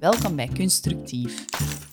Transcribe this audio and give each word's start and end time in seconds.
Welkom 0.00 0.36
bij 0.36 0.50
Constructief. 0.56 1.44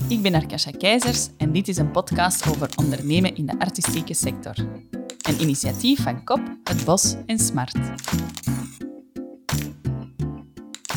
Ik 0.07 0.22
ben 0.22 0.34
Arkasha 0.34 0.72
Keizers 0.72 1.27
en 1.38 1.52
dit 1.52 1.68
is 1.68 1.77
een 1.77 1.92
podcast 1.92 2.49
over 2.49 2.69
ondernemen 2.76 3.35
in 3.35 3.45
de 3.45 3.60
artistieke 3.60 4.13
sector. 4.13 4.55
Een 5.21 5.42
initiatief 5.42 6.04
van 6.04 6.24
KOP, 6.24 6.42
Het 6.64 6.86
Bos 6.86 7.16
en 7.26 7.40
Smart. 7.40 7.76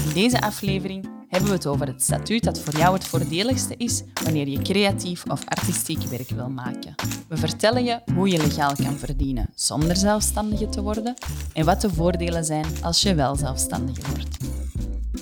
In 0.05 0.13
deze 0.15 0.41
aflevering 0.41 1.09
hebben 1.29 1.49
we 1.49 1.55
het 1.55 1.67
over 1.67 1.87
het 1.87 2.03
statuut 2.03 2.45
dat 2.45 2.61
voor 2.61 2.77
jou 2.77 2.95
het 2.95 3.05
voordeligste 3.05 3.75
is 3.77 4.03
wanneer 4.25 4.49
je 4.49 4.63
creatief 4.63 5.25
of 5.25 5.45
artistiek 5.49 6.03
werk 6.03 6.31
wil 6.31 6.51
maken. 6.51 6.95
We 7.29 7.37
vertellen 7.37 7.85
je 7.85 8.01
hoe 8.15 8.29
je 8.29 8.39
legaal 8.39 8.75
kan 8.75 8.99
verdienen 8.99 9.51
zonder 9.55 9.97
zelfstandige 9.97 10.69
te 10.69 10.83
worden 10.83 11.15
en 11.53 11.65
wat 11.65 11.81
de 11.81 11.91
voordelen 11.91 12.45
zijn 12.45 12.67
als 12.83 13.03
je 13.03 13.15
wel 13.15 13.37
zelfstandige 13.37 14.03
wordt. 14.11 14.60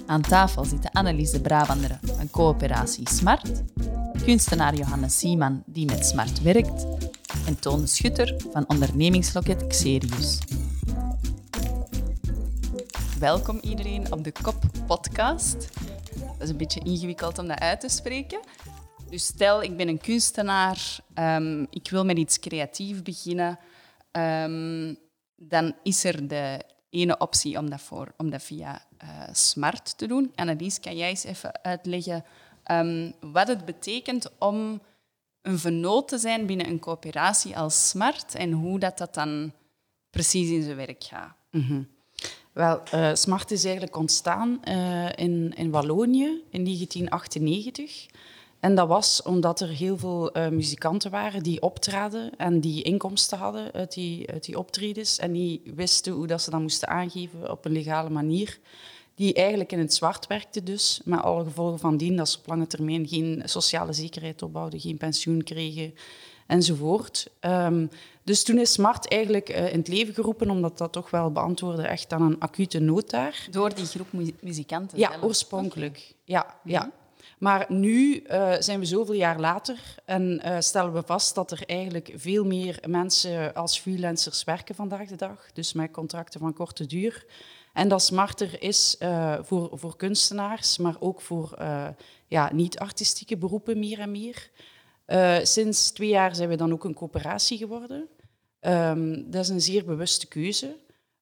Aan 0.09 0.23
tafel 0.23 0.65
zitten 0.65 0.91
Annelies 0.91 1.31
de 1.31 1.41
Brabander 1.41 1.99
van 2.03 2.31
coöperatie 2.31 3.09
Smart, 3.09 3.63
kunstenaar 4.25 4.75
Johannes 4.75 5.19
Sieman 5.19 5.63
die 5.67 5.87
met 5.87 6.07
Smart 6.07 6.43
werkt 6.43 6.87
en 7.47 7.59
Toon 7.61 7.89
Schutter 7.89 8.35
van 8.53 8.69
ondernemingsloket 8.69 9.67
Xerius. 9.67 10.39
Welkom 13.19 13.59
iedereen 13.59 14.13
op 14.13 14.25
de 14.25 14.33
KOP 14.43 14.63
podcast. 14.87 15.69
Dat 16.21 16.43
is 16.43 16.49
een 16.49 16.57
beetje 16.57 16.81
ingewikkeld 16.85 17.39
om 17.39 17.49
dat 17.49 17.59
uit 17.59 17.81
te 17.81 17.89
spreken. 17.89 18.41
Dus 19.11 19.25
stel, 19.25 19.63
ik 19.63 19.77
ben 19.77 19.89
een 19.89 20.01
kunstenaar, 20.01 20.99
um, 21.15 21.67
ik 21.71 21.91
wil 21.91 22.05
met 22.05 22.19
iets 22.19 22.39
creatiefs 22.39 23.03
beginnen, 23.03 23.59
um, 24.13 24.97
dan 25.37 25.75
is 25.83 26.05
er 26.05 26.29
de 26.29 26.77
ene 26.91 27.19
optie 27.19 27.59
om 27.59 27.71
dat, 27.71 27.89
om 28.17 28.31
dat 28.31 28.43
via 28.43 28.83
uh, 29.03 29.09
Smart 29.33 29.99
te 29.99 30.07
doen. 30.07 30.33
Annelies, 30.35 30.81
kan 30.81 30.97
jij 30.97 31.09
eens 31.09 31.25
even 31.25 31.63
uitleggen 31.63 32.25
um, 32.71 33.13
wat 33.21 33.49
het 33.49 33.65
betekent 33.65 34.31
om 34.39 34.81
een 35.43 35.59
vennoot 35.59 36.09
te 36.09 36.19
zijn 36.19 36.47
binnen 36.47 36.69
een 36.69 36.79
coöperatie 36.79 37.57
als 37.57 37.89
Smart 37.89 38.35
en 38.35 38.53
hoe 38.53 38.79
dat, 38.79 38.99
dat 38.99 39.15
dan 39.15 39.53
precies 40.11 40.51
in 40.51 40.63
zijn 40.63 40.77
werk 40.77 41.05
gaat? 41.05 41.35
-hmm. 41.51 41.89
Wel, 42.53 42.83
uh, 42.95 43.15
Smart 43.15 43.51
is 43.51 43.65
eigenlijk 43.65 43.97
ontstaan 43.97 44.61
uh, 44.65 45.09
in, 45.15 45.53
in 45.57 45.71
Wallonië 45.71 46.43
in 46.51 46.65
1998. 46.65 48.07
En 48.61 48.75
dat 48.75 48.89
was 48.89 49.23
omdat 49.23 49.61
er 49.61 49.69
heel 49.69 49.99
veel 49.99 50.37
uh, 50.37 50.49
muzikanten 50.49 51.11
waren 51.11 51.43
die 51.43 51.63
optraden 51.63 52.31
en 52.37 52.61
die 52.61 52.83
inkomsten 52.83 53.39
hadden 53.39 53.73
uit 53.73 53.93
die, 53.93 54.31
uit 54.31 54.45
die 54.45 54.59
optredens 54.59 55.19
en 55.19 55.33
die 55.33 55.63
wisten 55.75 56.13
hoe 56.13 56.27
dat 56.27 56.43
ze 56.43 56.51
dat 56.51 56.61
moesten 56.61 56.89
aangeven 56.89 57.51
op 57.51 57.65
een 57.65 57.73
legale 57.73 58.11
manier. 58.11 58.59
Die 59.15 59.35
eigenlijk 59.35 59.73
in 59.73 59.79
het 59.79 59.95
zwart 59.95 60.27
werkten 60.27 60.65
dus, 60.65 61.01
met 61.05 61.23
alle 61.23 61.45
gevolgen 61.45 61.79
van 61.79 61.97
dien 61.97 62.17
dat 62.17 62.29
ze 62.29 62.39
op 62.39 62.47
lange 62.47 62.67
termijn 62.67 63.09
geen 63.09 63.43
sociale 63.45 63.93
zekerheid 63.93 64.43
opbouwden, 64.43 64.81
geen 64.81 64.97
pensioen 64.97 65.43
kregen 65.43 65.95
enzovoort. 66.47 67.31
Um, 67.41 67.91
dus 68.23 68.43
toen 68.43 68.59
is 68.59 68.73
Smart 68.73 69.09
eigenlijk 69.09 69.51
uh, 69.51 69.73
in 69.73 69.79
het 69.79 69.89
leven 69.89 70.15
geroepen, 70.15 70.51
omdat 70.51 70.79
dat 70.79 70.93
toch 70.93 71.11
wel 71.11 71.33
beantwoordde 71.33 71.83
echt 71.83 72.13
aan 72.13 72.23
een 72.23 72.41
acute 72.41 72.79
nood 72.79 73.11
daar. 73.11 73.49
Door 73.51 73.75
die 73.75 73.85
groep 73.85 74.13
mu 74.13 74.35
muzikanten 74.41 74.99
Ja, 74.99 75.13
oorspronkelijk. 75.23 75.97
Okay. 75.97 76.15
Ja, 76.25 76.47
mm 76.63 76.75
-hmm. 76.75 76.93
Maar 77.39 77.67
nu 77.69 78.23
uh, 78.23 78.55
zijn 78.59 78.79
we 78.79 78.85
zoveel 78.85 79.15
jaar 79.15 79.41
later 79.41 79.95
en 80.05 80.43
uh, 80.45 80.57
stellen 80.59 80.93
we 80.93 81.03
vast 81.03 81.35
dat 81.35 81.51
er 81.51 81.63
eigenlijk 81.67 82.13
veel 82.15 82.45
meer 82.45 82.83
mensen 82.89 83.55
als 83.55 83.79
freelancers 83.79 84.45
werken 84.45 84.75
vandaag 84.75 85.09
de 85.09 85.17
dag. 85.17 85.53
Dus 85.53 85.73
met 85.73 85.91
contracten 85.91 86.41
van 86.41 86.53
korte 86.53 86.87
duur. 86.87 87.27
En 87.73 87.89
dat 87.89 88.03
smarter 88.03 88.63
is 88.63 88.97
uh, 88.99 89.39
voor, 89.43 89.71
voor 89.73 89.97
kunstenaars, 89.97 90.79
maar 90.79 90.97
ook 90.99 91.21
voor 91.21 91.59
ja, 92.27 92.53
niet-artistieke 92.53 93.37
beroepen 93.37 93.79
meer 93.79 93.99
en 93.99 94.11
meer. 94.11 94.51
sinds 95.47 95.91
twee 95.91 96.09
jaar 96.09 96.35
zijn 96.35 96.49
we 96.49 96.57
dan 96.57 96.73
ook 96.73 96.85
een 96.85 96.95
coöperatie 96.95 97.59
geworden. 97.59 98.09
Um, 98.61 99.31
dat 99.31 99.43
is 99.43 99.49
een 99.49 99.61
zeer 99.61 99.85
bewuste 99.85 100.27
keuze. 100.27 100.77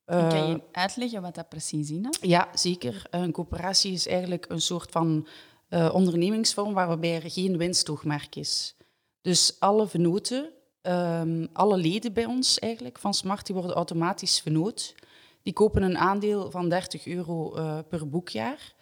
Uh, 0.07 0.29
kan 0.29 0.49
je 0.49 0.61
uitleggen 0.73 1.23
wat 1.23 1.35
dat 1.35 1.49
precies 1.49 1.91
inhoudt? 1.91 2.19
Ja, 2.21 2.49
zeker. 2.55 3.07
Een 3.11 3.33
coöperatie 3.33 3.93
is 3.93 4.07
eigenlijk 4.07 4.47
een 4.49 4.61
soort 4.61 4.91
van 4.91 5.27
uh, 5.71 5.91
ondernemingsvorm 5.95 6.75
waarbij 6.75 7.15
er 7.15 7.31
geen 7.31 7.57
winstoogmerk 7.57 8.37
is. 8.37 8.77
Dus 9.21 9.57
alle 9.59 9.87
venoten, 9.87 10.51
um, 10.83 11.49
alle 11.53 11.77
leden 11.77 12.13
bij 12.13 12.25
ons 12.25 12.59
eigenlijk 12.59 12.99
van 12.99 13.15
Smart, 13.15 13.47
die 13.47 13.55
worden 13.55 13.77
automatisch 13.77 14.41
venoot. 14.41 14.95
Die 15.43 15.53
kopen 15.53 15.83
een 15.83 15.99
aandeel 15.99 16.51
van 16.51 16.69
30 16.69 17.07
euro 17.07 17.57
uh, 17.57 17.79
per 17.89 18.09
boekjaar. 18.09 18.75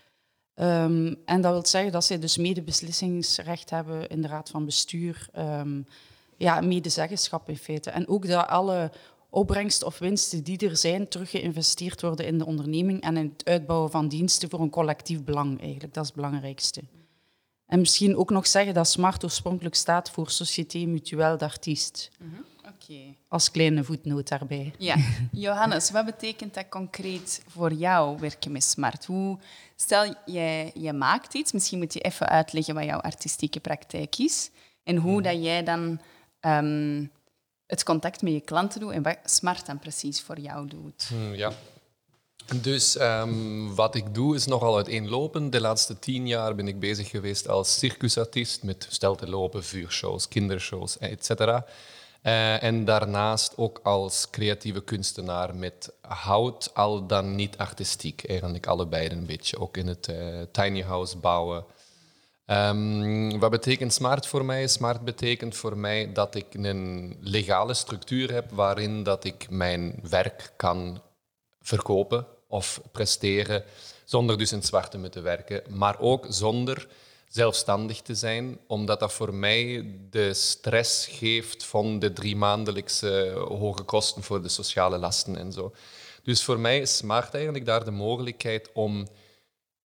Um, 0.54 1.16
en 1.24 1.40
dat 1.40 1.52
wil 1.52 1.66
zeggen 1.66 1.92
dat 1.92 2.04
zij 2.04 2.18
dus 2.18 2.36
medebeslissingsrecht 2.36 3.70
hebben 3.70 4.08
in 4.08 4.22
de 4.22 4.28
raad 4.28 4.50
van 4.50 4.64
bestuur. 4.64 5.28
Um, 5.38 5.86
ja, 6.36 6.60
medezeggenschap 6.60 7.48
in 7.48 7.56
feite. 7.56 7.90
En 7.90 8.08
ook 8.08 8.26
dat 8.26 8.46
alle 8.46 8.90
opbrengst 9.34 9.82
of 9.82 9.98
winsten 9.98 10.44
die 10.44 10.68
er 10.68 10.76
zijn, 10.76 11.08
terug 11.08 11.30
geïnvesteerd 11.30 12.00
worden 12.00 12.26
in 12.26 12.38
de 12.38 12.46
onderneming 12.46 13.00
en 13.00 13.16
in 13.16 13.32
het 13.36 13.48
uitbouwen 13.48 13.90
van 13.90 14.08
diensten 14.08 14.50
voor 14.50 14.60
een 14.60 14.70
collectief 14.70 15.24
belang 15.24 15.60
eigenlijk. 15.60 15.94
Dat 15.94 16.02
is 16.02 16.08
het 16.08 16.18
belangrijkste. 16.18 16.82
En 17.66 17.78
misschien 17.78 18.16
ook 18.16 18.30
nog 18.30 18.46
zeggen 18.46 18.74
dat 18.74 18.88
SMART 18.88 19.24
oorspronkelijk 19.24 19.74
staat 19.74 20.10
voor 20.10 20.30
Société 20.30 20.78
Mutuelle 20.78 21.36
d'Artistes. 21.36 22.10
Mm 22.18 22.30
-hmm. 22.30 22.44
okay. 22.74 23.16
Als 23.28 23.50
kleine 23.50 23.84
voetnoot 23.84 24.28
daarbij. 24.28 24.72
Ja. 24.78 24.96
Johannes, 25.32 25.90
wat 25.90 26.04
betekent 26.04 26.54
dat 26.54 26.68
concreet 26.68 27.42
voor 27.48 27.72
jou 27.72 28.18
werken 28.18 28.52
met 28.52 28.64
SMART? 28.64 29.04
Hoe, 29.04 29.38
stel, 29.76 30.14
je, 30.26 30.70
je 30.74 30.92
maakt 30.92 31.34
iets, 31.34 31.52
misschien 31.52 31.78
moet 31.78 31.94
je 31.94 32.00
even 32.00 32.28
uitleggen 32.28 32.74
wat 32.74 32.84
jouw 32.84 33.00
artistieke 33.00 33.60
praktijk 33.60 34.18
is 34.18 34.50
en 34.82 34.96
hoe 34.96 35.22
dat 35.22 35.42
jij 35.42 35.62
dan... 35.62 36.00
Um, 36.40 37.10
het 37.74 37.84
contact 37.84 38.22
met 38.22 38.32
je 38.32 38.40
klanten 38.40 38.80
doet 38.80 38.92
en 38.92 39.02
wat 39.02 39.18
Smart 39.24 39.66
dan 39.66 39.78
precies 39.78 40.22
voor 40.22 40.38
jou 40.38 40.68
doet. 40.68 41.06
Hmm, 41.08 41.34
ja. 41.34 41.52
Dus 42.60 43.00
um, 43.00 43.74
wat 43.74 43.94
ik 43.94 44.14
doe 44.14 44.34
is 44.34 44.46
nogal 44.46 44.76
uiteenlopend. 44.76 45.52
De 45.52 45.60
laatste 45.60 45.98
tien 45.98 46.26
jaar 46.26 46.54
ben 46.54 46.68
ik 46.68 46.80
bezig 46.80 47.10
geweest 47.10 47.48
als 47.48 47.78
circusartiest 47.78 48.62
met 48.62 48.86
steltelopen, 48.90 49.64
vuurshows, 49.64 50.28
kindershows, 50.28 50.98
etc. 50.98 51.30
Uh, 51.30 52.62
en 52.62 52.84
daarnaast 52.84 53.52
ook 53.56 53.80
als 53.82 54.30
creatieve 54.30 54.82
kunstenaar 54.82 55.54
met 55.54 55.92
hout, 56.00 56.70
al 56.74 57.06
dan 57.06 57.34
niet 57.34 57.58
artistiek. 57.58 58.24
Eigenlijk 58.24 58.66
allebei 58.66 59.08
een 59.08 59.26
beetje. 59.26 59.58
Ook 59.58 59.76
in 59.76 59.86
het 59.86 60.08
uh, 60.08 60.42
tiny 60.52 60.82
house 60.82 61.16
bouwen, 61.16 61.64
Um, 62.46 63.38
wat 63.38 63.50
betekent 63.50 63.92
smart 63.92 64.26
voor 64.26 64.44
mij? 64.44 64.66
Smart 64.66 65.04
betekent 65.04 65.56
voor 65.56 65.76
mij 65.76 66.12
dat 66.12 66.34
ik 66.34 66.54
een 66.54 67.16
legale 67.20 67.74
structuur 67.74 68.32
heb 68.32 68.50
waarin 68.50 69.02
dat 69.02 69.24
ik 69.24 69.50
mijn 69.50 69.98
werk 70.02 70.52
kan 70.56 71.02
verkopen 71.60 72.26
of 72.48 72.80
presteren 72.92 73.64
zonder 74.04 74.38
dus 74.38 74.52
in 74.52 74.58
het 74.58 74.66
zwart 74.66 74.90
te 74.90 74.98
moeten 74.98 75.22
werken, 75.22 75.62
maar 75.68 76.00
ook 76.00 76.26
zonder 76.28 76.88
zelfstandig 77.28 78.00
te 78.00 78.14
zijn, 78.14 78.58
omdat 78.66 79.00
dat 79.00 79.12
voor 79.12 79.34
mij 79.34 79.86
de 80.10 80.34
stress 80.34 81.06
geeft 81.06 81.64
van 81.64 81.98
de 81.98 82.12
drie 82.12 82.36
maandelijkse 82.36 83.32
hoge 83.48 83.82
kosten 83.82 84.22
voor 84.22 84.42
de 84.42 84.48
sociale 84.48 84.98
lasten 84.98 85.36
en 85.36 85.52
zo. 85.52 85.72
Dus 86.22 86.44
voor 86.44 86.58
mij 86.58 86.80
is 86.80 86.96
smart 86.96 87.34
eigenlijk 87.34 87.66
daar 87.66 87.84
de 87.84 87.90
mogelijkheid 87.90 88.70
om 88.72 89.06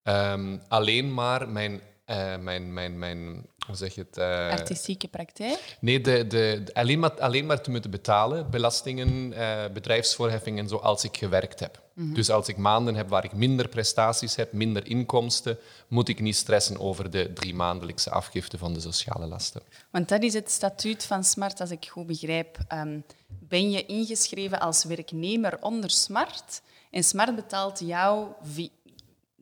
um, 0.03 0.61
alleen 0.67 1.13
maar 1.13 1.49
mijn 1.49 1.81
uh, 2.09 2.37
mijn, 2.37 2.73
mijn, 2.73 2.99
mijn, 2.99 3.45
hoe 3.65 3.75
zeg 3.75 3.95
je 3.95 4.05
het? 4.09 4.17
Uh, 4.17 4.49
Artistieke 4.49 5.07
praktijk? 5.07 5.77
Nee, 5.79 6.01
de, 6.01 6.27
de, 6.27 6.61
de, 6.65 6.73
alleen, 6.73 6.99
maar, 6.99 7.21
alleen 7.21 7.45
maar 7.45 7.61
te 7.61 7.71
moeten 7.71 7.91
betalen, 7.91 8.49
belastingen, 8.49 9.31
uh, 9.31 9.63
bedrijfsvoorheffingen 9.73 10.63
en 10.63 10.69
zo, 10.69 10.75
als 10.75 11.03
ik 11.03 11.17
gewerkt 11.17 11.59
heb. 11.59 11.81
Mm 11.93 12.05
-hmm. 12.05 12.13
Dus 12.13 12.29
als 12.29 12.47
ik 12.47 12.57
maanden 12.57 12.95
heb 12.95 13.09
waar 13.09 13.23
ik 13.23 13.33
minder 13.33 13.67
prestaties 13.67 14.35
heb, 14.35 14.53
minder 14.53 14.87
inkomsten, 14.87 15.57
moet 15.87 16.09
ik 16.09 16.19
niet 16.19 16.35
stressen 16.35 16.79
over 16.79 17.11
de 17.11 17.33
drie 17.33 17.53
maandelijkse 17.53 18.09
afgifte 18.09 18.57
van 18.57 18.73
de 18.73 18.79
sociale 18.79 19.25
lasten. 19.25 19.61
Want 19.91 20.09
dat 20.09 20.23
is 20.23 20.33
het 20.33 20.51
statuut 20.51 21.05
van 21.05 21.23
Smart, 21.23 21.61
als 21.61 21.71
ik 21.71 21.87
goed 21.87 22.07
begrijp. 22.07 22.57
Um, 22.73 23.03
ben 23.27 23.71
je 23.71 23.85
ingeschreven 23.85 24.59
als 24.59 24.83
werknemer 24.83 25.57
onder 25.61 25.89
Smart 25.89 26.61
en 26.91 27.03
Smart 27.03 27.35
betaalt 27.35 27.79
jou 27.79 28.27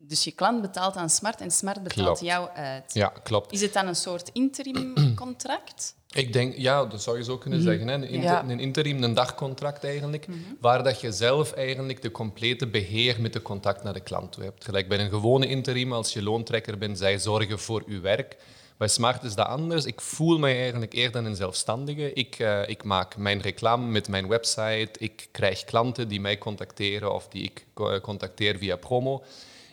dus 0.08 0.24
je 0.24 0.32
klant 0.32 0.60
betaalt 0.60 0.96
aan 0.96 1.10
Smart 1.10 1.40
en 1.40 1.50
Smart 1.50 1.82
betaalt 1.82 2.06
klopt. 2.06 2.20
jou 2.20 2.48
uit. 2.48 2.94
Ja, 2.94 3.12
klopt. 3.22 3.52
Is 3.52 3.60
het 3.60 3.72
dan 3.72 3.86
een 3.86 3.96
soort 3.96 4.30
interim 4.32 4.94
contract? 5.14 5.96
Ik 6.10 6.32
denk, 6.32 6.56
ja, 6.56 6.84
dat 6.84 7.02
zou 7.02 7.18
je 7.18 7.24
zo 7.24 7.38
kunnen 7.38 7.58
mm 7.58 7.66
-hmm. 7.66 7.74
zeggen. 7.76 8.00
Hè? 8.00 8.06
Een, 8.06 8.12
inter, 8.12 8.30
ja. 8.30 8.44
een, 8.48 8.60
interim, 8.60 9.02
een 9.02 9.14
dagcontract 9.14 9.84
eigenlijk, 9.84 10.26
mm 10.26 10.34
-hmm. 10.34 10.56
waar 10.60 10.82
dat 10.82 11.00
je 11.00 11.12
zelf 11.12 11.52
eigenlijk 11.52 12.02
de 12.02 12.10
complete 12.10 12.66
beheer 12.66 13.20
met 13.20 13.32
de 13.32 13.42
contact 13.42 13.82
naar 13.82 13.92
de 13.92 14.00
klant 14.00 14.32
toe 14.32 14.44
hebt. 14.44 14.64
Gelijk 14.64 14.88
bij 14.88 14.98
een 14.98 15.10
gewone 15.10 15.46
interim, 15.46 15.92
als 15.92 16.12
je 16.12 16.22
loontrekker 16.22 16.78
bent, 16.78 16.98
zij 16.98 17.18
zorgen 17.18 17.58
voor 17.58 17.82
je 17.86 18.00
werk. 18.00 18.36
Bij 18.76 18.88
Smart 18.88 19.22
is 19.22 19.34
dat 19.34 19.46
anders. 19.46 19.84
Ik 19.84 20.00
voel 20.00 20.38
mij 20.38 20.60
eigenlijk 20.60 20.92
eerder 20.92 21.24
een 21.24 21.36
zelfstandige. 21.36 22.12
Ik, 22.12 22.38
uh, 22.38 22.68
ik 22.68 22.84
maak 22.84 23.16
mijn 23.16 23.40
reclame 23.40 23.86
met 23.86 24.08
mijn 24.08 24.28
website. 24.28 24.90
Ik 24.98 25.28
krijg 25.30 25.64
klanten 25.64 26.08
die 26.08 26.20
mij 26.20 26.38
contacteren 26.38 27.14
of 27.14 27.28
die 27.28 27.42
ik 27.42 27.66
contacteer 28.02 28.58
via 28.58 28.76
promo. 28.76 29.22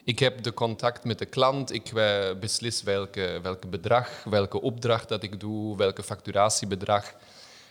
Ik 0.06 0.19
heb 0.19 0.44
de 0.44 0.54
contact 0.54 1.04
met 1.04 1.19
de 1.19 1.25
klant, 1.25 1.74
ik 1.74 1.88
eh, 1.88 2.34
beslis 2.40 2.84
welke, 2.84 3.40
welke 3.42 3.68
bedrag, 3.68 4.24
welke 4.24 4.62
opdracht 4.62 5.10
dat 5.10 5.24
ik 5.24 5.40
doe, 5.40 5.78
welke 5.78 6.04
facturatiebedrag. 6.04 7.13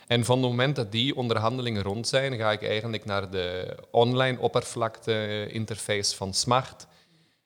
En 0.07 0.25
van 0.25 0.37
het 0.37 0.49
moment 0.49 0.75
dat 0.75 0.91
die 0.91 1.15
onderhandelingen 1.15 1.83
rond 1.83 2.07
zijn, 2.07 2.37
ga 2.37 2.51
ik 2.51 2.63
eigenlijk 2.63 3.05
naar 3.05 3.29
de 3.29 3.77
online 3.91 4.39
oppervlakte 4.39 5.47
interface 5.49 6.15
van 6.15 6.33
Smart. 6.33 6.87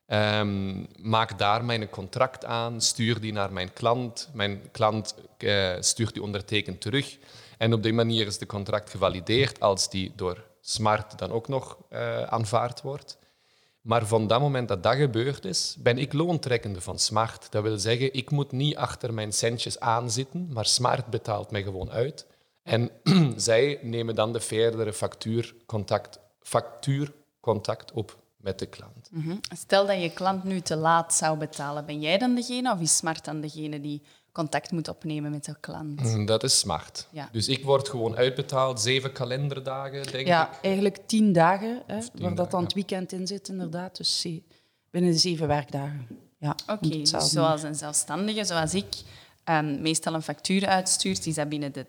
Um, 0.08 0.88
maak 1.02 1.38
daar 1.38 1.66
mijn 1.66 1.90
contract 1.90 2.46
aan, 2.46 2.82
stuur 2.82 3.20
die 3.20 3.34
naar 3.34 3.54
mijn 3.54 3.74
klant. 3.74 4.30
Mijn 4.34 4.62
klant 4.72 5.16
uh, 5.38 5.76
stuurt 5.80 6.14
die 6.14 6.24
ondertekend 6.24 6.82
terug. 6.82 7.18
En 7.58 7.74
op 7.74 7.84
die 7.84 7.94
manier 7.94 8.26
is 8.26 8.38
de 8.38 8.46
contract 8.46 8.90
gevalideerd 8.90 9.60
als 9.60 9.90
die 9.90 10.12
door 10.16 10.44
Smart 10.62 11.20
dan 11.20 11.32
ook 11.32 11.48
nog 11.48 11.78
uh, 11.90 12.22
aanvaard 12.24 12.82
wordt. 12.82 13.19
Maar 13.82 14.08
van 14.08 14.28
dat 14.28 14.40
moment 14.40 14.68
dat 14.68 14.84
dat 14.84 14.96
gebeurd 14.96 15.46
is, 15.46 15.76
ben 15.80 15.98
ik 15.98 16.14
loontrekkende 16.14 16.82
van 16.82 17.00
Smart. 17.00 17.52
Dat 17.52 17.64
wil 17.64 17.78
zeggen, 17.78 18.14
ik 18.14 18.32
moet 18.32 18.52
niet 18.52 18.76
achter 18.76 19.14
mijn 19.14 19.34
centjes 19.34 19.80
aanzitten, 19.80 20.48
maar 20.52 20.66
Smart 20.66 21.06
betaalt 21.06 21.52
mij 21.52 21.64
gewoon 21.64 21.92
uit. 21.92 22.28
En 22.64 22.92
zij 23.36 23.80
nemen 23.82 24.16
dan 24.16 24.34
de 24.34 24.40
verdere 24.40 24.94
factuurcontact, 24.94 26.20
factuurcontact 26.42 27.92
op 27.92 28.18
met 28.42 28.60
de 28.60 28.66
klant. 28.66 29.10
Mhm. 29.12 29.36
Stel 29.56 29.86
dat 29.86 30.02
je 30.02 30.14
klant 30.14 30.44
nu 30.44 30.62
te 30.62 30.76
laat 30.76 31.14
zou 31.14 31.38
betalen, 31.38 31.86
ben 31.86 32.02
jij 32.02 32.18
dan 32.18 32.36
degene 32.36 32.72
of 32.72 32.80
is 32.80 32.98
Smart 32.98 33.26
dan 33.26 33.42
degene 33.42 33.82
die 33.82 34.02
contact 34.32 34.72
moet 34.72 34.88
opnemen 34.88 35.32
met 35.32 35.46
de 35.46 35.56
klant? 35.60 36.02
Mm, 36.02 36.26
dat 36.26 36.44
is 36.44 36.60
smart. 36.60 37.08
Ja. 37.12 37.30
Dus 37.32 37.48
ik 37.48 37.64
word 37.64 37.90
gewoon 37.90 38.16
uitbetaald, 38.16 38.82
zeven 38.82 39.12
kalenderdagen, 39.12 40.12
denk 40.12 40.28
ja, 40.28 40.48
ik. 40.48 40.54
Ja, 40.54 40.60
eigenlijk 40.62 40.98
tien 41.06 41.34
dagen, 41.34 41.84
hè, 41.88 42.00
waar 42.14 42.36
dat 42.36 42.52
dan 42.52 42.64
het 42.64 42.74
weekend 42.74 43.12
in 43.12 43.28
zit, 43.28 43.48
inderdaad. 43.48 43.98
Dus 43.98 44.28
binnen 44.90 45.12
de 45.12 45.18
zeven 45.18 45.48
werkdagen. 45.48 46.08
Ja, 46.38 46.56
Oké, 46.68 46.90
dus 46.90 47.10
zoals 47.10 47.64
een 47.64 47.76
zelfstandige, 47.76 48.44
zoals 48.44 48.74
ik, 48.74 48.96
um, 49.46 49.82
meestal 49.82 50.14
een 50.14 50.22
factuur 50.22 50.68
uitstuurt, 50.68 51.26
is 51.26 51.36
dat 51.36 51.50
binnen 51.50 51.72
de 51.72 51.86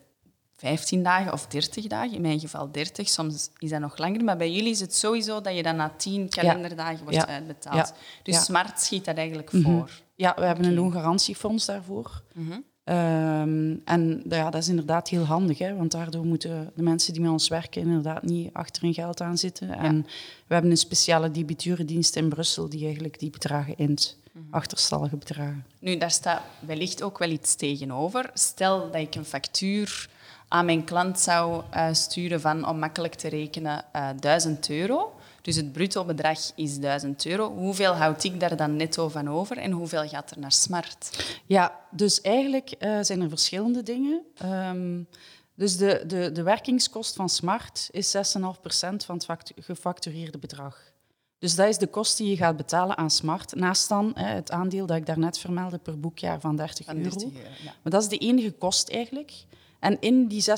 15 0.60 1.02
dagen 1.02 1.32
of 1.32 1.46
30 1.46 1.86
dagen. 1.86 2.12
In 2.12 2.20
mijn 2.20 2.40
geval 2.40 2.72
30, 2.72 3.08
soms 3.08 3.50
is 3.58 3.70
dat 3.70 3.80
nog 3.80 3.98
langer. 3.98 4.24
Maar 4.24 4.36
bij 4.36 4.52
jullie 4.52 4.70
is 4.70 4.80
het 4.80 4.94
sowieso 4.94 5.40
dat 5.40 5.56
je 5.56 5.62
dan 5.62 5.76
na 5.76 5.92
10 5.96 6.28
kalenderdagen 6.28 7.04
wordt 7.04 7.26
uitbetaald. 7.26 7.92
Dus 8.22 8.44
Smart 8.44 8.80
schiet 8.80 9.04
dat 9.04 9.16
eigenlijk 9.16 9.52
mhm. 9.52 9.62
voor. 9.62 9.90
Ja, 10.14 10.34
we 10.36 10.44
hebben 10.44 10.64
een 10.64 10.74
loongarantiefonds 10.74 11.66
daarvoor. 11.66 12.22
Mhm. 12.34 12.58
Ehm, 12.84 13.74
en 13.84 14.22
ja, 14.28 14.50
dat 14.50 14.62
is 14.62 14.68
inderdaad 14.68 15.08
heel 15.08 15.24
handig, 15.24 15.58
hè, 15.58 15.76
want 15.76 15.90
daardoor 15.90 16.24
moeten 16.24 16.72
de 16.74 16.82
mensen 16.82 17.12
die 17.12 17.22
met 17.22 17.30
ons 17.30 17.48
werken 17.48 17.82
inderdaad 17.82 18.22
niet 18.22 18.50
achter 18.52 18.82
hun 18.82 18.94
geld 18.94 19.20
aan 19.20 19.38
zitten. 19.38 19.68
En 19.68 20.06
we 20.46 20.54
hebben 20.54 20.70
een 20.70 20.76
speciale 20.76 21.30
debiturendienst 21.30 22.16
in 22.16 22.28
Brussel 22.28 22.68
die 22.68 22.84
eigenlijk 22.84 23.18
die 23.18 23.30
bedragen 23.30 23.76
int, 23.76 24.18
mm 24.32 24.46
achterstallige 24.50 25.16
bedragen. 25.16 25.64
Nu, 25.78 25.96
daar 25.96 26.10
staat 26.10 26.42
wellicht 26.58 27.02
ook 27.02 27.18
wel 27.18 27.30
iets 27.30 27.54
tegenover. 27.54 28.30
Stel 28.34 28.90
dat 28.90 29.00
ik 29.00 29.14
een 29.14 29.24
factuur 29.24 30.08
aan 30.52 30.64
mijn 30.64 30.84
klant 30.84 31.20
zou 31.20 31.62
uh, 31.74 31.88
sturen 31.92 32.40
van, 32.40 32.68
om 32.68 32.78
makkelijk 32.78 33.14
te 33.14 33.28
rekenen, 33.28 33.84
uh, 33.96 34.08
eh, 34.08 34.16
1000 34.18 34.70
euro. 34.70 35.14
Dus 35.42 35.56
het 35.56 35.72
bruto 35.72 36.04
bedrag 36.04 36.38
is 36.54 36.78
1000 36.78 37.26
euro. 37.26 37.54
Hoeveel 37.54 37.92
houd 37.92 38.24
ik 38.24 38.40
daar 38.40 38.56
dan 38.56 38.76
netto 38.76 39.08
van 39.08 39.28
over 39.28 39.56
en 39.56 39.70
hoeveel 39.70 40.08
gaat 40.08 40.30
er 40.30 40.38
naar 40.38 40.52
Smart? 40.52 41.24
Ja, 41.46 41.80
dus 41.90 42.20
eigenlijk 42.20 42.74
uh, 42.78 42.98
zijn 43.00 43.20
er 43.20 43.28
verschillende 43.28 43.82
dingen. 43.82 44.22
Um, 44.44 45.08
dus 45.54 45.76
de, 45.76 46.04
de, 46.06 46.32
de 46.32 46.42
werkingskost 46.42 47.16
van 47.16 47.28
Smart 47.28 47.88
is 47.90 48.16
6,5% 48.16 48.20
van 48.96 49.20
het 49.26 49.52
gefactureerde 49.60 50.38
bedrag. 50.38 50.92
Dus 51.38 51.54
dat 51.54 51.68
is 51.68 51.78
de 51.78 51.86
kost 51.86 52.16
die 52.16 52.30
je 52.30 52.36
gaat 52.36 52.56
betalen 52.56 52.96
aan 52.96 53.10
Smart. 53.10 53.54
Naast 53.54 53.88
dan 53.88 54.12
hè, 54.14 54.34
het 54.34 54.50
aandeel 54.50 54.86
dat 54.86 54.96
ik 54.96 55.06
daarnet 55.06 55.38
vermeldde 55.38 55.78
per 55.78 56.00
boekjaar 56.00 56.40
van 56.40 56.56
30, 56.56 56.86
van 56.86 57.02
30 57.02 57.22
euro. 57.22 57.48
Ja. 57.62 57.74
Maar 57.82 57.92
dat 57.92 58.02
is 58.02 58.08
de 58.08 58.18
enige 58.18 58.50
kost 58.50 58.88
eigenlijk. 58.88 59.32
En 59.80 60.00
in 60.00 60.26
die 60.26 60.44
6,5% 60.44 60.50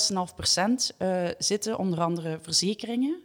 uh, 0.99 1.29
zitten 1.39 1.79
onder 1.79 2.01
andere 2.01 2.39
verzekeringen. 2.41 3.21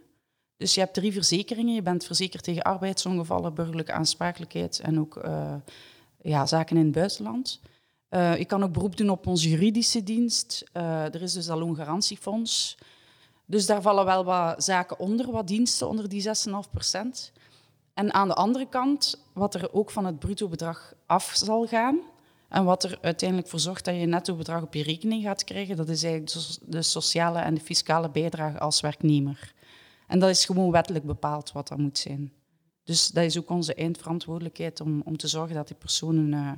Dus 0.56 0.74
je 0.74 0.80
hebt 0.80 0.94
drie 0.94 1.12
verzekeringen. 1.12 1.74
Je 1.74 1.82
bent 1.82 2.04
verzekerd 2.04 2.44
tegen 2.44 2.62
arbeidsongevallen, 2.62 3.54
burgerlijke 3.54 3.92
aansprakelijkheid 3.92 4.80
en 4.80 5.00
ook 5.00 5.16
uh, 5.24 5.54
ja, 6.22 6.46
zaken 6.46 6.76
in 6.76 6.84
het 6.84 6.92
buitenland. 6.92 7.60
Uh, 8.10 8.38
je 8.38 8.44
kan 8.44 8.62
ook 8.62 8.72
beroep 8.72 8.96
doen 8.96 9.10
op 9.10 9.26
onze 9.26 9.48
juridische 9.48 10.02
dienst. 10.02 10.64
Er 10.72 11.22
is 11.22 11.32
dus 11.32 11.46
dat 11.46 11.58
loongarantiefonds. 11.58 12.78
Dus 13.44 13.66
daar 13.66 13.82
vallen 13.82 14.04
wel 14.04 14.24
wat 14.24 14.64
zaken 14.64 14.98
onder, 14.98 15.30
wat 15.30 15.46
diensten 15.46 15.88
onder 15.88 16.08
die 16.08 16.24
6,5%. 16.26 16.30
En 17.94 18.14
aan 18.14 18.28
de 18.28 18.34
andere 18.34 18.68
kant, 18.68 19.24
wat 19.32 19.54
er 19.54 19.72
ook 19.72 19.90
van 19.90 20.04
het 20.04 20.18
bruto 20.18 20.48
bedrag 20.48 20.94
af 21.06 21.30
zal 21.34 21.66
gaan, 21.66 22.00
en 22.48 22.64
wat 22.64 22.84
er 22.84 22.98
uiteindelijk 23.00 23.48
voor 23.48 23.60
zorgt 23.60 23.84
dat 23.84 23.94
je 23.94 24.06
netto 24.06 24.34
bedrag 24.34 24.62
op 24.62 24.74
je 24.74 24.82
rekening 24.82 25.22
gaat 25.22 25.44
krijgen, 25.44 25.76
dat 25.76 25.88
is 25.88 26.02
eigenlijk 26.02 26.58
de 26.62 26.82
sociale 26.82 27.38
en 27.38 27.54
de 27.54 27.60
fiscale 27.60 28.10
bijdrage 28.10 28.58
als 28.58 28.80
werknemer. 28.80 29.52
En 30.06 30.18
dat 30.18 30.30
is 30.30 30.44
gewoon 30.44 30.70
wettelijk 30.70 31.04
bepaald 31.04 31.52
wat 31.52 31.68
dat 31.68 31.78
moet 31.78 31.98
zijn. 31.98 32.32
Dus 32.84 33.08
dat 33.08 33.24
is 33.24 33.38
ook 33.38 33.50
onze 33.50 33.74
eindverantwoordelijkheid 33.74 34.80
om, 34.80 35.02
om 35.04 35.16
te 35.16 35.28
zorgen 35.28 35.54
dat 35.54 35.66
die 35.66 35.76
personen 35.76 36.32
uh, 36.32 36.52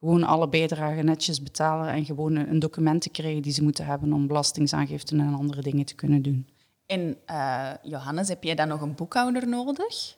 gewoon 0.00 0.22
alle 0.22 0.48
bijdragen 0.48 1.04
netjes 1.04 1.42
betalen 1.42 1.88
en 1.88 2.04
gewoon 2.04 2.36
een, 2.36 2.58
document 2.58 3.02
te 3.02 3.10
krijgen 3.10 3.42
die 3.42 3.52
ze 3.52 3.62
moeten 3.62 3.84
hebben 3.84 4.12
om 4.12 4.26
belastingsaangiften 4.26 5.20
en 5.20 5.34
andere 5.34 5.62
dingen 5.62 5.84
te 5.84 5.94
kunnen 5.94 6.22
doen. 6.22 6.48
En 6.86 7.16
uh, 7.30 7.70
Johannes, 7.82 8.28
heb 8.28 8.42
jij 8.42 8.54
dan 8.54 8.68
nog 8.68 8.80
een 8.80 8.94
boekhouder 8.94 9.48
nodig? 9.48 10.16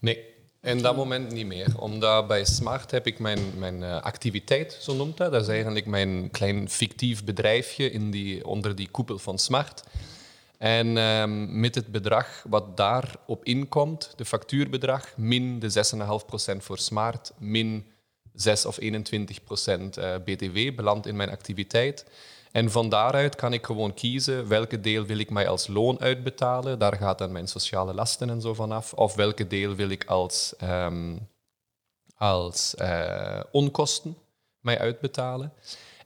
Nee, 0.00 0.24
in 0.62 0.82
dat 0.82 0.96
moment 0.96 1.32
niet 1.32 1.46
meer. 1.46 1.80
Omdat 1.80 2.26
bij 2.26 2.44
Smart 2.44 2.90
heb 2.90 3.06
ik 3.06 3.18
mijn, 3.18 3.58
mijn 3.58 3.82
uh, 3.82 4.02
activiteit, 4.02 4.78
zo 4.80 4.94
noemt 4.94 5.16
dat. 5.16 5.32
Dat 5.32 5.42
is 5.42 5.48
eigenlijk 5.48 5.86
mijn 5.86 6.30
klein 6.30 6.68
fictief 6.70 7.24
bedrijfje 7.24 7.90
in 7.90 8.10
die, 8.10 8.46
onder 8.46 8.74
die 8.74 8.88
koepel 8.88 9.18
van 9.18 9.38
Smart. 9.38 9.82
En 10.58 10.96
um, 10.96 11.60
met 11.60 11.74
het 11.74 11.86
bedrag 11.86 12.44
wat 12.48 12.76
daarop 12.76 13.44
inkomt, 13.44 14.12
de 14.16 14.24
factuurbedrag, 14.24 15.16
min 15.16 15.58
de 15.58 15.72
6,5% 16.52 16.56
voor 16.58 16.78
Smart, 16.78 17.32
min 17.38 17.86
6 18.34 18.64
of 18.64 18.78
21% 18.80 18.84
uh, 18.84 20.14
BTW 20.24 20.74
belandt 20.76 21.06
in 21.06 21.16
mijn 21.16 21.30
activiteit. 21.30 22.04
En 22.52 22.70
van 22.70 22.88
daaruit 22.88 23.34
kan 23.34 23.52
ik 23.52 23.66
gewoon 23.66 23.94
kiezen 23.94 24.48
welke 24.48 24.80
deel 24.80 25.04
wil 25.04 25.18
ik 25.18 25.30
mij 25.30 25.48
als 25.48 25.66
loon 25.66 26.00
uitbetalen. 26.00 26.78
Daar 26.78 26.96
gaat 26.96 27.18
dan 27.18 27.32
mijn 27.32 27.48
sociale 27.48 27.94
lasten 27.94 28.30
en 28.30 28.40
zo 28.40 28.54
vanaf. 28.54 28.92
Of 28.92 29.14
welke 29.14 29.46
deel 29.46 29.74
wil 29.74 29.88
ik 29.88 30.04
als, 30.04 30.54
um, 30.62 31.28
als 32.16 32.74
uh, 32.78 33.40
onkosten 33.50 34.16
mij 34.60 34.78
uitbetalen. 34.78 35.52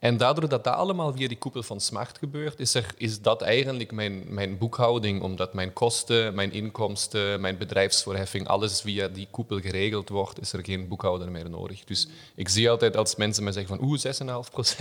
En 0.03 0.17
daardoor 0.17 0.49
dat 0.49 0.65
dat 0.65 0.75
allemaal 0.75 1.13
via 1.13 1.29
die 1.29 1.39
koepel 1.39 1.63
van 1.63 1.81
Smart 1.81 2.19
gebeurt, 2.19 2.61
is, 2.61 2.75
er, 2.75 2.95
is 2.97 3.21
dat 3.21 3.43
eigenlijk 3.43 3.93
mijn, 3.93 4.25
mijn 4.29 4.59
boekhouding, 4.59 5.23
omdat 5.23 5.55
mijn 5.55 5.73
kosten, 5.73 6.35
mijn 6.35 6.53
inkomsten, 6.53 7.41
mijn 7.41 7.59
bedrijfsvoorheffing, 7.59 8.49
alles 8.49 8.81
via 8.81 9.09
die 9.09 9.29
koepel 9.31 9.61
geregeld 9.61 10.09
wordt, 10.09 10.41
is 10.41 10.53
er 10.53 10.65
geen 10.65 10.89
boekhouder 10.89 11.31
meer 11.31 11.51
nodig. 11.51 11.85
Dus 11.85 12.09
ik 12.35 12.49
zie 12.49 12.71
altijd 12.71 12.97
als 12.97 13.17
mensen 13.17 13.45
mij 13.45 13.53
zeggen 13.53 13.77
van 13.77 13.87
oeh, 13.87 13.99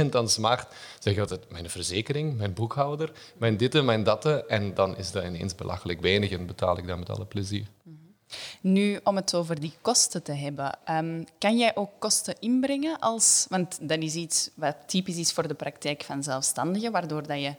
6,5% 0.06 0.10
aan 0.12 0.30
Smart, 0.30 0.74
zeg 1.00 1.14
ik 1.14 1.20
altijd 1.20 1.52
mijn 1.52 1.70
verzekering, 1.70 2.38
mijn 2.38 2.54
boekhouder, 2.54 3.12
mijn 3.38 3.58
ditte, 3.58 3.82
mijn 3.82 4.04
datte, 4.04 4.46
en 4.48 4.74
dan 4.74 4.98
is 4.98 5.12
dat 5.12 5.24
ineens 5.24 5.56
belachelijk 5.56 6.02
weinig 6.02 6.32
en 6.32 6.46
betaal 6.46 6.78
ik 6.78 6.88
dat 6.88 6.98
met 6.98 7.10
alle 7.10 7.26
plezier. 7.26 7.66
Nu, 8.62 9.00
om 9.04 9.16
het 9.16 9.36
over 9.36 9.60
die 9.60 9.74
kosten 9.82 10.24
te 10.24 10.32
hebben, 10.32 10.78
um, 10.90 11.26
kan 11.38 11.58
jij 11.58 11.76
ook 11.76 11.90
kosten 12.00 12.36
inbrengen 12.40 13.00
als... 13.00 13.46
Want 13.50 13.90
dat 13.90 14.00
is 14.00 14.16
iets 14.16 14.50
wat 14.56 14.76
typisch 14.86 15.18
is 15.18 15.32
voor 15.32 15.48
de 15.48 15.54
praktijk 15.54 16.04
van 16.04 16.24
zelfstandigen, 16.24 16.92
waardoor 16.92 17.28
dat 17.28 17.40
je, 17.40 17.56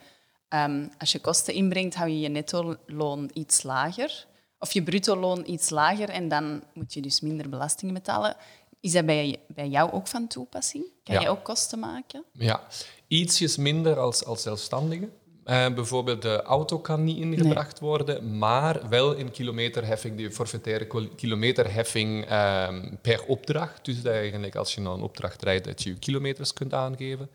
um, 0.48 0.90
als 0.98 1.12
je 1.12 1.18
kosten 1.18 1.54
inbrengt, 1.54 1.94
hou 1.94 2.10
je 2.10 2.20
je 2.20 2.28
netto-loon 2.28 3.30
iets 3.32 3.62
lager. 3.62 4.26
Of 4.58 4.72
je 4.72 4.82
bruto-loon 4.82 5.50
iets 5.50 5.70
lager 5.70 6.08
en 6.08 6.28
dan 6.28 6.62
moet 6.74 6.92
je 6.94 7.00
dus 7.00 7.20
minder 7.20 7.48
belasting 7.48 7.92
betalen. 7.92 8.36
Is 8.80 8.92
dat 8.92 9.06
bij, 9.06 9.40
bij 9.46 9.68
jou 9.68 9.92
ook 9.92 10.06
van 10.06 10.26
toepassing? 10.26 10.84
Kan 11.04 11.14
ja. 11.14 11.20
je 11.20 11.28
ook 11.28 11.44
kosten 11.44 11.78
maken? 11.78 12.24
Ja, 12.32 12.62
ietsjes 13.08 13.56
minder 13.56 13.98
als, 13.98 14.24
als 14.24 14.42
zelfstandige. 14.42 15.08
Uh, 15.46 15.74
bijvoorbeeld 15.74 16.22
de 16.22 16.42
auto 16.42 16.78
kan 16.78 17.04
niet 17.04 17.18
ingebracht 17.18 17.80
worden, 17.80 18.38
maar 18.38 18.88
wel 18.88 19.12
in 19.12 19.30
kilometerheffing, 19.30 20.16
die 20.16 20.30
forfaitaire 20.30 21.10
kilometerheffing 21.16 22.30
uh, 22.30 22.68
per 23.00 23.24
opdracht. 23.24 23.84
Dus 23.84 24.02
dat 24.02 24.12
eigenlijk 24.12 24.56
als 24.56 24.74
je 24.74 24.80
nou 24.80 24.96
een 24.96 25.02
opdracht 25.02 25.42
rijdt, 25.42 25.64
dat 25.64 25.82
je 25.82 25.90
je 25.90 25.98
kilometers 25.98 26.52
kunt 26.52 26.74
aangeven. 26.74 27.30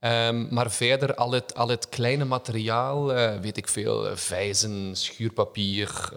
Um, 0.00 0.46
maar 0.50 0.70
verder 0.70 1.14
al 1.14 1.32
het, 1.32 1.54
al 1.54 1.68
het 1.68 1.88
kleine 1.88 2.24
materiaal, 2.24 3.16
uh, 3.16 3.36
weet 3.40 3.56
ik 3.56 3.68
veel, 3.68 4.16
vijzen, 4.16 4.96
schuurpapier, 4.96 6.12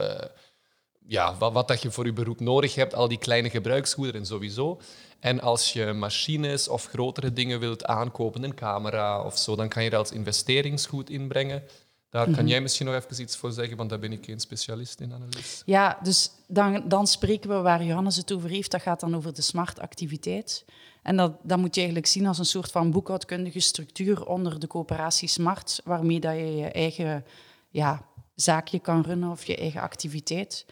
ja, 1.08 1.36
wat, 1.38 1.54
wat 1.54 1.68
dat 1.68 1.82
je 1.82 1.92
voor 1.92 2.06
je 2.06 2.14
beroep 2.14 2.40
nodig 2.40 2.76
hebt, 2.76 2.96
al 2.96 3.08
die 3.08 3.18
kleine 3.18 3.50
gebruiksgoederen 3.50 4.26
sowieso. 4.26 4.80
En 5.20 5.42
als 5.42 5.74
je 5.74 5.94
machines 5.94 6.68
of 6.68 6.86
grotere 6.86 7.34
dingen 7.34 7.60
wilt 7.60 7.86
aankopen, 7.86 8.44
een 8.44 8.56
camera 8.56 9.24
of 9.24 9.38
zo, 9.38 9.56
dan 9.56 9.70
kan 9.70 9.84
je 9.84 9.90
dat 9.90 10.00
als 10.00 10.12
investeringsgoed 10.12 11.10
inbrengen. 11.10 11.64
Daar 12.10 12.26
kan 12.26 12.34
Mhm. 12.34 12.48
jij 12.48 12.62
misschien 12.62 12.86
nog 12.86 12.96
even 12.96 13.22
iets 13.22 13.38
voor 13.38 13.52
zeggen, 13.52 13.78
want 13.78 13.90
daar 13.90 14.00
ben 14.00 14.12
ik 14.12 14.26
geen 14.26 14.40
specialist 14.40 15.00
in, 15.00 15.14
Annelies. 15.14 15.62
Ja, 15.66 16.00
dus 16.04 16.32
dan, 16.48 16.84
dan 16.88 17.08
spreken 17.08 17.50
we 17.50 17.56
waar 17.56 17.84
Johannes 17.84 18.16
het 18.16 18.32
over 18.32 18.50
heeft. 18.50 18.72
Dat 18.72 18.82
gaat 18.82 19.00
dan 19.00 19.16
over 19.16 19.34
de 19.34 19.42
smart-activiteit. 19.42 20.66
En 21.04 21.18
dat, 21.18 21.34
dat 21.44 21.58
moet 21.58 21.74
je 21.76 21.82
eigenlijk 21.82 22.10
zien 22.10 22.26
als 22.28 22.38
een 22.40 22.46
soort 22.46 22.72
van 22.72 22.92
boekhoudkundige 22.92 23.60
structuur 23.60 24.26
onder 24.26 24.60
de 24.60 24.68
coöperatie 24.68 25.28
Smart, 25.28 25.82
waarmee 25.84 26.20
dat 26.20 26.36
je 26.36 26.56
je 26.56 26.66
eigen 26.72 27.26
ja, 27.70 28.06
zaakje 28.36 28.80
kan 28.80 29.02
runnen 29.02 29.32
of 29.32 29.46
je 29.46 29.56
eigen 29.58 29.82
activiteit. 29.82 30.66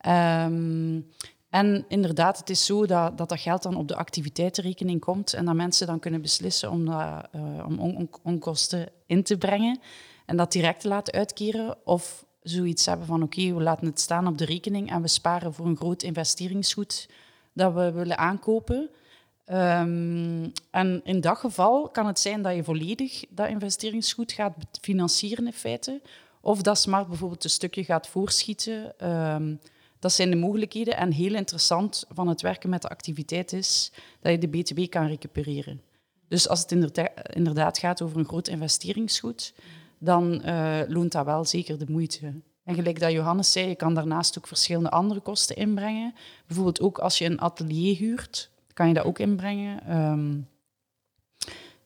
Ehm, 0.00 1.00
en 1.50 1.84
inderdaad, 1.88 2.38
het 2.38 2.50
is 2.50 2.66
zo 2.66 2.86
dat, 2.86 3.18
dat 3.18 3.40
geld 3.40 3.62
dan 3.62 3.76
op 3.76 3.88
de 3.88 3.96
activiteitenrekening 3.96 5.00
komt 5.00 5.34
en 5.34 5.44
dat 5.44 5.54
mensen 5.54 5.86
dan 5.86 5.98
kunnen 5.98 6.22
beslissen 6.22 6.70
om, 6.70 6.84
dat, 6.84 7.28
eh, 7.32 7.64
om 7.66 7.78
on- 7.78 7.96
on- 7.96 8.10
onkosten 8.22 8.88
in 9.06 9.22
te 9.22 9.38
brengen 9.38 9.80
en 10.26 10.36
dat 10.36 10.52
direct 10.52 10.80
te 10.80 10.88
laten 10.88 11.14
uitkeren 11.14 11.76
of 11.84 12.24
zoiets 12.42 12.86
hebben 12.86 13.06
van 13.06 13.22
oké, 13.22 13.54
we 13.54 13.62
laten 13.62 13.86
het 13.86 14.00
staan 14.00 14.26
op 14.26 14.38
de 14.38 14.44
rekening 14.44 14.90
en 14.90 15.02
we 15.02 15.08
sparen 15.08 15.54
voor 15.54 15.66
een 15.66 15.76
groot 15.76 16.02
investeringsgoed 16.02 17.08
dat 17.52 17.74
we 17.74 17.92
willen 17.92 18.18
aankopen. 18.18 18.90
Ehm, 19.44 20.48
en 20.70 21.00
in 21.04 21.20
dat 21.20 21.38
geval 21.38 21.88
kan 21.88 22.06
het 22.06 22.18
zijn 22.18 22.42
dat 22.42 22.54
je 22.54 22.64
volledig 22.64 23.24
dat 23.28 23.48
investeringsgoed 23.48 24.32
gaat 24.32 24.54
financieren 24.80 25.46
in 25.46 25.52
feite, 25.52 26.00
of 26.40 26.62
dat 26.62 26.78
Smart 26.78 27.08
bijvoorbeeld 27.08 27.44
een 27.44 27.50
stukje 27.50 27.84
gaat 27.84 28.08
voorschieten. 28.08 28.98
Ehm, 28.98 29.54
dat 30.00 30.12
zijn 30.12 30.30
de 30.30 30.36
mogelijkheden. 30.36 30.96
En 30.96 31.12
heel 31.12 31.34
interessant 31.34 32.04
van 32.14 32.28
het 32.28 32.40
werken 32.40 32.70
met 32.70 32.82
de 32.82 32.88
activiteit 32.88 33.52
is 33.52 33.92
dat 34.20 34.32
je 34.32 34.38
de 34.38 34.48
BTW 34.48 34.88
kan 34.88 35.06
recupereren. 35.06 35.80
Dus 36.28 36.48
als 36.48 36.60
het 36.60 36.72
inderda- 36.72 37.24
inderdaad 37.32 37.78
gaat 37.78 38.02
over 38.02 38.18
een 38.18 38.24
groot 38.28 38.48
investeringsgoed, 38.48 39.54
dan 39.98 40.42
eh, 40.42 40.78
loont 40.88 41.12
dat 41.12 41.24
wel 41.24 41.44
zeker 41.44 41.78
de 41.78 41.86
moeite. 41.88 42.32
En 42.64 42.74
gelijk 42.74 43.00
dat 43.00 43.12
Johannes 43.12 43.52
zei, 43.52 43.68
je 43.68 43.74
kan 43.74 43.94
daarnaast 43.94 44.38
ook 44.38 44.46
verschillende 44.46 44.90
andere 44.90 45.20
kosten 45.20 45.56
inbrengen. 45.56 46.14
Bijvoorbeeld 46.46 46.80
ook 46.80 46.98
als 46.98 47.18
je 47.18 47.24
een 47.24 47.40
atelier 47.40 47.96
huurt, 47.96 48.50
kan 48.72 48.88
je 48.88 48.94
dat 48.94 49.04
ook 49.04 49.18
inbrengen. 49.18 49.86
Ehm, 49.86 50.38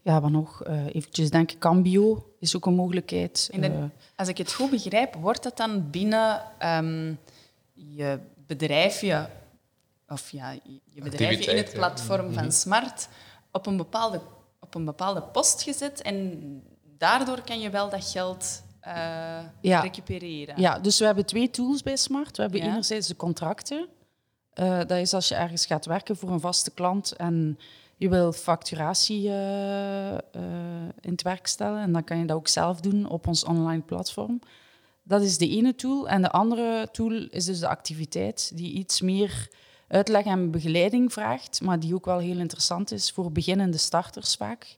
ja, 0.03 0.21
wat 0.21 0.31
nog? 0.31 0.63
Eh 0.65 0.87
eventjes 0.95 1.31
denken, 1.31 1.59
Cambio 1.59 2.33
is 2.39 2.57
ook 2.57 2.67
een 2.67 2.75
mogelijkheid. 2.75 3.49
En 3.53 3.63
Eh, 3.63 3.85
Als 4.17 4.29
ik 4.29 4.39
het 4.39 4.53
goed 4.53 4.71
begrijp, 4.71 5.15
wordt 5.15 5.43
dat 5.43 5.57
dan 5.57 5.91
binnen 5.91 6.43
ehm, 6.59 7.15
je 7.75 8.19
bedrijfje, 8.47 9.29
of 10.09 10.31
ja, 10.31 10.51
je 10.85 11.03
bedrijfje 11.03 11.51
in 11.51 11.57
het 11.57 11.71
ja. 11.73 11.79
platform 11.79 12.33
van 12.33 12.53
Smart, 12.53 13.09
op 13.51 13.67
een, 13.67 13.77
bepaalde, 13.77 14.21
op 14.61 14.75
een 14.75 14.85
bepaalde 14.85 15.23
post 15.23 15.63
gezet 15.63 16.03
en 16.03 16.63
daardoor 16.99 17.43
kan 17.43 17.61
je 17.61 17.71
wel 17.71 17.89
dat 17.91 18.11
geld 18.11 18.63
eh, 18.81 18.93
Ja. 19.61 19.81
recupereren. 19.81 20.61
Ja, 20.61 20.79
dus 20.79 20.99
we 20.99 21.05
hebben 21.05 21.27
twee 21.27 21.51
tools 21.51 21.83
bij 21.83 21.97
Smart. 21.97 22.37
We 22.37 22.43
hebben 22.43 22.61
Ja. 22.61 22.67
enerzijds 22.67 23.09
de 23.09 23.17
contracten. 23.17 23.89
Eh, 24.53 24.79
dat 24.79 24.91
is 24.91 25.15
als 25.15 25.29
je 25.29 25.35
ergens 25.35 25.67
gaat 25.67 25.87
werken 25.87 26.17
voor 26.17 26.31
een 26.31 26.41
vaste 26.41 26.71
klant 26.71 27.13
en 27.13 27.59
je 27.97 28.09
wil 28.09 28.33
facturatie 28.33 29.29
eh, 29.29 30.15
eh, 30.15 30.21
in 31.01 31.11
het 31.11 31.23
werk 31.23 31.47
stellen. 31.47 31.81
En 31.83 31.93
dan 31.93 32.05
kan 32.05 32.19
je 32.19 32.25
dat 32.25 32.37
ook 32.37 32.49
zelf 32.49 32.81
doen 32.81 33.09
op 33.09 33.27
ons 33.27 33.45
online 33.45 33.83
platform. 33.83 34.41
Dat 35.07 35.23
is 35.23 35.39
de 35.39 35.49
ene 35.49 35.75
tool. 35.75 36.09
En 36.09 36.23
de 36.23 36.31
andere 36.31 36.89
tool 36.93 37.13
is 37.13 37.45
dus 37.45 37.59
de 37.59 37.69
activiteit, 37.69 38.53
die 38.55 38.73
iets 38.73 39.01
meer 39.01 39.49
uitleg 39.89 40.25
en 40.25 40.51
begeleiding 40.51 41.13
vraagt, 41.13 41.61
maar 41.61 41.81
die 41.81 41.95
ook 41.95 42.05
wel 42.05 42.19
heel 42.19 42.39
interessant 42.39 42.93
is 42.93 43.11
voor 43.11 43.33
beginnende 43.33 43.79
starters 43.79 44.35
vaak. 44.35 44.77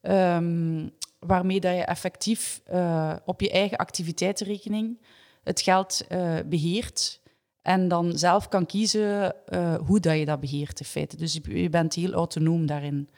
Ehm, 0.00 0.88
waarmee 1.18 1.60
dat 1.60 1.74
je 1.74 1.84
effectief 1.84 2.60
eh, 2.64 3.16
op 3.24 3.40
je 3.40 3.50
eigen 3.50 3.78
activiteitenrekening 3.78 4.98
het 5.42 5.60
geld 5.60 6.06
eh, 6.08 6.36
beheert 6.46 7.20
en 7.62 7.88
dan 7.88 8.18
zelf 8.18 8.48
kan 8.48 8.66
kiezen 8.66 9.34
eh, 9.46 9.74
hoe 9.74 10.00
dat 10.00 10.18
je 10.18 10.24
dat 10.24 10.40
beheert 10.40 10.80
in 10.80 10.86
feite. 10.86 11.16
Dus 11.16 11.32
je, 11.32 11.62
je 11.62 11.68
bent 11.68 11.94
heel 11.94 12.12
autonoom 12.12 12.66
daarin. 12.66 13.08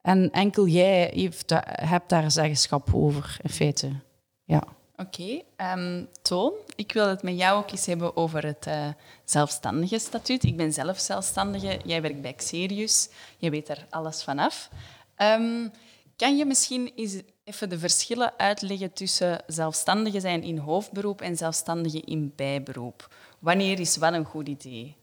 En 0.00 0.30
enkel 0.30 0.66
jij 0.66 1.10
heeft, 1.14 1.54
hebt 1.64 2.08
daar 2.08 2.30
zeggenschap 2.30 2.94
over 2.94 3.38
in 3.42 3.50
feite. 3.50 3.90
Ja. 4.44 4.62
Oké, 5.00 5.42
ehm, 5.56 6.04
Toon, 6.22 6.52
ik 6.76 6.92
wil 6.92 7.08
het 7.08 7.22
met 7.22 7.38
jou 7.38 7.58
ook 7.58 7.70
eens 7.70 7.86
hebben 7.86 8.16
over 8.16 8.46
het 8.46 8.66
eh, 8.66 8.88
zelfstandige 9.24 9.98
statuut. 9.98 10.44
Ik 10.44 10.56
ben 10.56 10.72
zelf 10.72 10.98
zelfstandige, 10.98 11.80
jij 11.84 12.02
werkt 12.02 12.22
bij 12.22 12.34
Xerius, 12.34 13.08
je 13.38 13.50
weet 13.50 13.68
er 13.68 13.86
alles 13.90 14.22
vanaf. 14.22 14.68
Ehm 15.14 15.68
kan 16.18 16.36
je 16.36 16.44
misschien 16.44 16.92
eens 16.96 17.14
even 17.44 17.68
de 17.68 17.78
verschillen 17.78 18.32
uitleggen 18.36 18.92
tussen 18.92 19.42
zelfstandige 19.46 20.20
zijn 20.20 20.42
in 20.42 20.58
hoofdberoep 20.58 21.20
en 21.20 21.36
zelfstandige 21.36 22.00
in 22.00 22.32
bijberoep? 22.36 23.14
Wanneer 23.38 23.80
is 23.80 23.96
wat 23.96 24.12
een 24.12 24.24
goed 24.24 24.48
idee? 24.48 24.96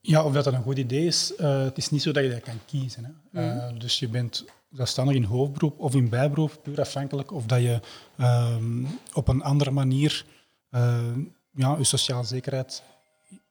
Ja, 0.00 0.24
of 0.24 0.32
dat 0.32 0.44
dat 0.44 0.52
een 0.52 0.62
goed 0.62 0.78
idee 0.78 1.06
is, 1.06 1.34
eh, 1.34 1.62
het 1.62 1.76
is 1.76 1.90
niet 1.90 2.02
zo 2.02 2.12
dat 2.12 2.24
je 2.24 2.30
dat 2.30 2.40
kan 2.40 2.60
kiezen. 2.66 3.16
Hè. 3.32 3.40
Eh, 3.40 3.78
dus 3.78 3.98
je 3.98 4.08
bent 4.08 4.44
zelfstandig 4.70 5.16
in 5.16 5.24
hoofdberoep 5.24 5.78
of 5.78 5.94
in 5.94 6.08
bijberoep, 6.08 6.60
puur 6.62 6.80
afhankelijk 6.80 7.32
of 7.32 7.46
dat 7.46 7.60
je 7.60 7.80
ehm, 8.16 8.84
op 9.12 9.28
een 9.28 9.42
andere 9.42 9.70
manier 9.70 10.26
eh, 10.70 11.16
ja, 11.50 11.76
je 11.78 11.84
sociale 11.84 12.24
zekerheid 12.24 12.82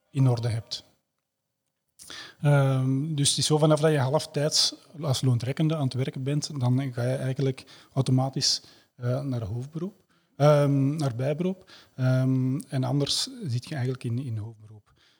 in 0.09 0.29
orde 0.29 0.47
hebt. 0.47 0.83
Ehm, 2.41 3.15
dus 3.15 3.29
het 3.29 3.37
is 3.37 3.45
zo 3.45 3.57
vanaf 3.57 3.79
dat 3.79 3.91
je 3.91 3.97
halftijds 3.97 4.75
als 5.01 5.21
loontrekkende 5.21 5.75
aan 5.75 5.83
het 5.83 5.93
werken 5.93 6.23
bent, 6.23 6.59
dan 6.59 6.93
ga 6.93 7.03
je 7.03 7.15
eigenlijk 7.15 7.65
automatisch 7.93 8.61
eh, 8.95 9.21
naar 9.21 9.43
hoofdberoep, 9.43 10.03
ehm, 10.35 10.95
naar 10.95 11.15
bijberoep. 11.15 11.71
Ehm, 11.95 12.59
en 12.59 12.83
anders 12.83 13.29
zit 13.43 13.67
je 13.67 13.75
eigenlijk 13.75 14.03
in, 14.03 14.19
in 14.19 14.37
hoofdberoep. 14.37 14.68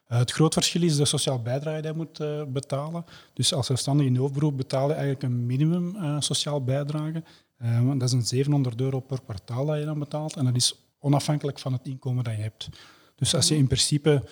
Eh, 0.09 0.17
het 0.17 0.31
groot 0.31 0.53
verschil 0.53 0.81
is 0.81 0.95
de 0.95 1.05
sociaal 1.05 1.41
bijdrage 1.41 1.81
die 1.81 1.91
je 1.91 1.97
moet 1.97 2.19
eh, 2.19 2.43
betalen. 2.47 3.05
Dus 3.33 3.53
als 3.53 3.65
zelfstandig 3.65 4.05
in 4.05 4.15
hoofdberoep 4.15 4.57
betaal 4.57 4.87
je 4.87 4.93
eigenlijk 4.93 5.23
een 5.23 5.45
minimum 5.45 5.95
eh, 5.95 6.15
sociaal 6.19 6.63
bijdrage. 6.63 7.23
Dat 7.97 8.01
is 8.01 8.11
een 8.11 8.21
700 8.25 8.81
euro 8.81 8.99
per 8.99 9.21
kwartaal 9.21 9.65
dat 9.65 9.79
je 9.79 9.85
dan 9.85 9.99
betaalt. 9.99 10.35
En 10.35 10.45
dat 10.45 10.55
is 10.55 10.75
onafhankelijk 10.99 11.59
van 11.59 11.73
het 11.73 11.87
inkomen 11.87 12.23
dat 12.23 12.35
je 12.35 12.41
hebt. 12.41 12.69
Dus 13.15 13.35
als 13.35 13.47
je 13.47 13.55
in 13.57 13.67
principe 13.67 14.23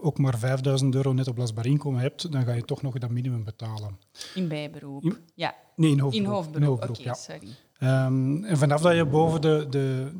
ook 0.00 0.18
maar 0.18 0.38
5000 0.38 0.94
euro 0.94 1.12
net 1.12 1.28
oplosbaar 1.28 1.66
inkomen 1.66 2.00
hebt, 2.00 2.32
dan 2.32 2.44
ga 2.44 2.52
je 2.52 2.64
toch 2.64 2.82
nog 2.82 2.98
dat 2.98 3.10
minimum 3.10 3.44
betalen. 3.44 3.98
In 4.34 4.48
bijberoep? 4.48 5.04
In- 5.04 5.16
Ja, 5.34 5.54
Nee, 5.76 5.90
in 5.90 5.96
in 5.96 6.02
hoofdberoep. 6.02 6.34
hoofdberoep. 6.34 6.82
Oké, 6.90 7.02
ja. 7.02 7.14
sorry. 7.14 7.48
Ehm, 7.80 8.44
en 8.44 8.58
vanaf 8.58 8.80
dat 8.80 8.94
je 8.94 9.04
boven 9.04 9.40
de, 9.40 9.66
de 9.70 10.10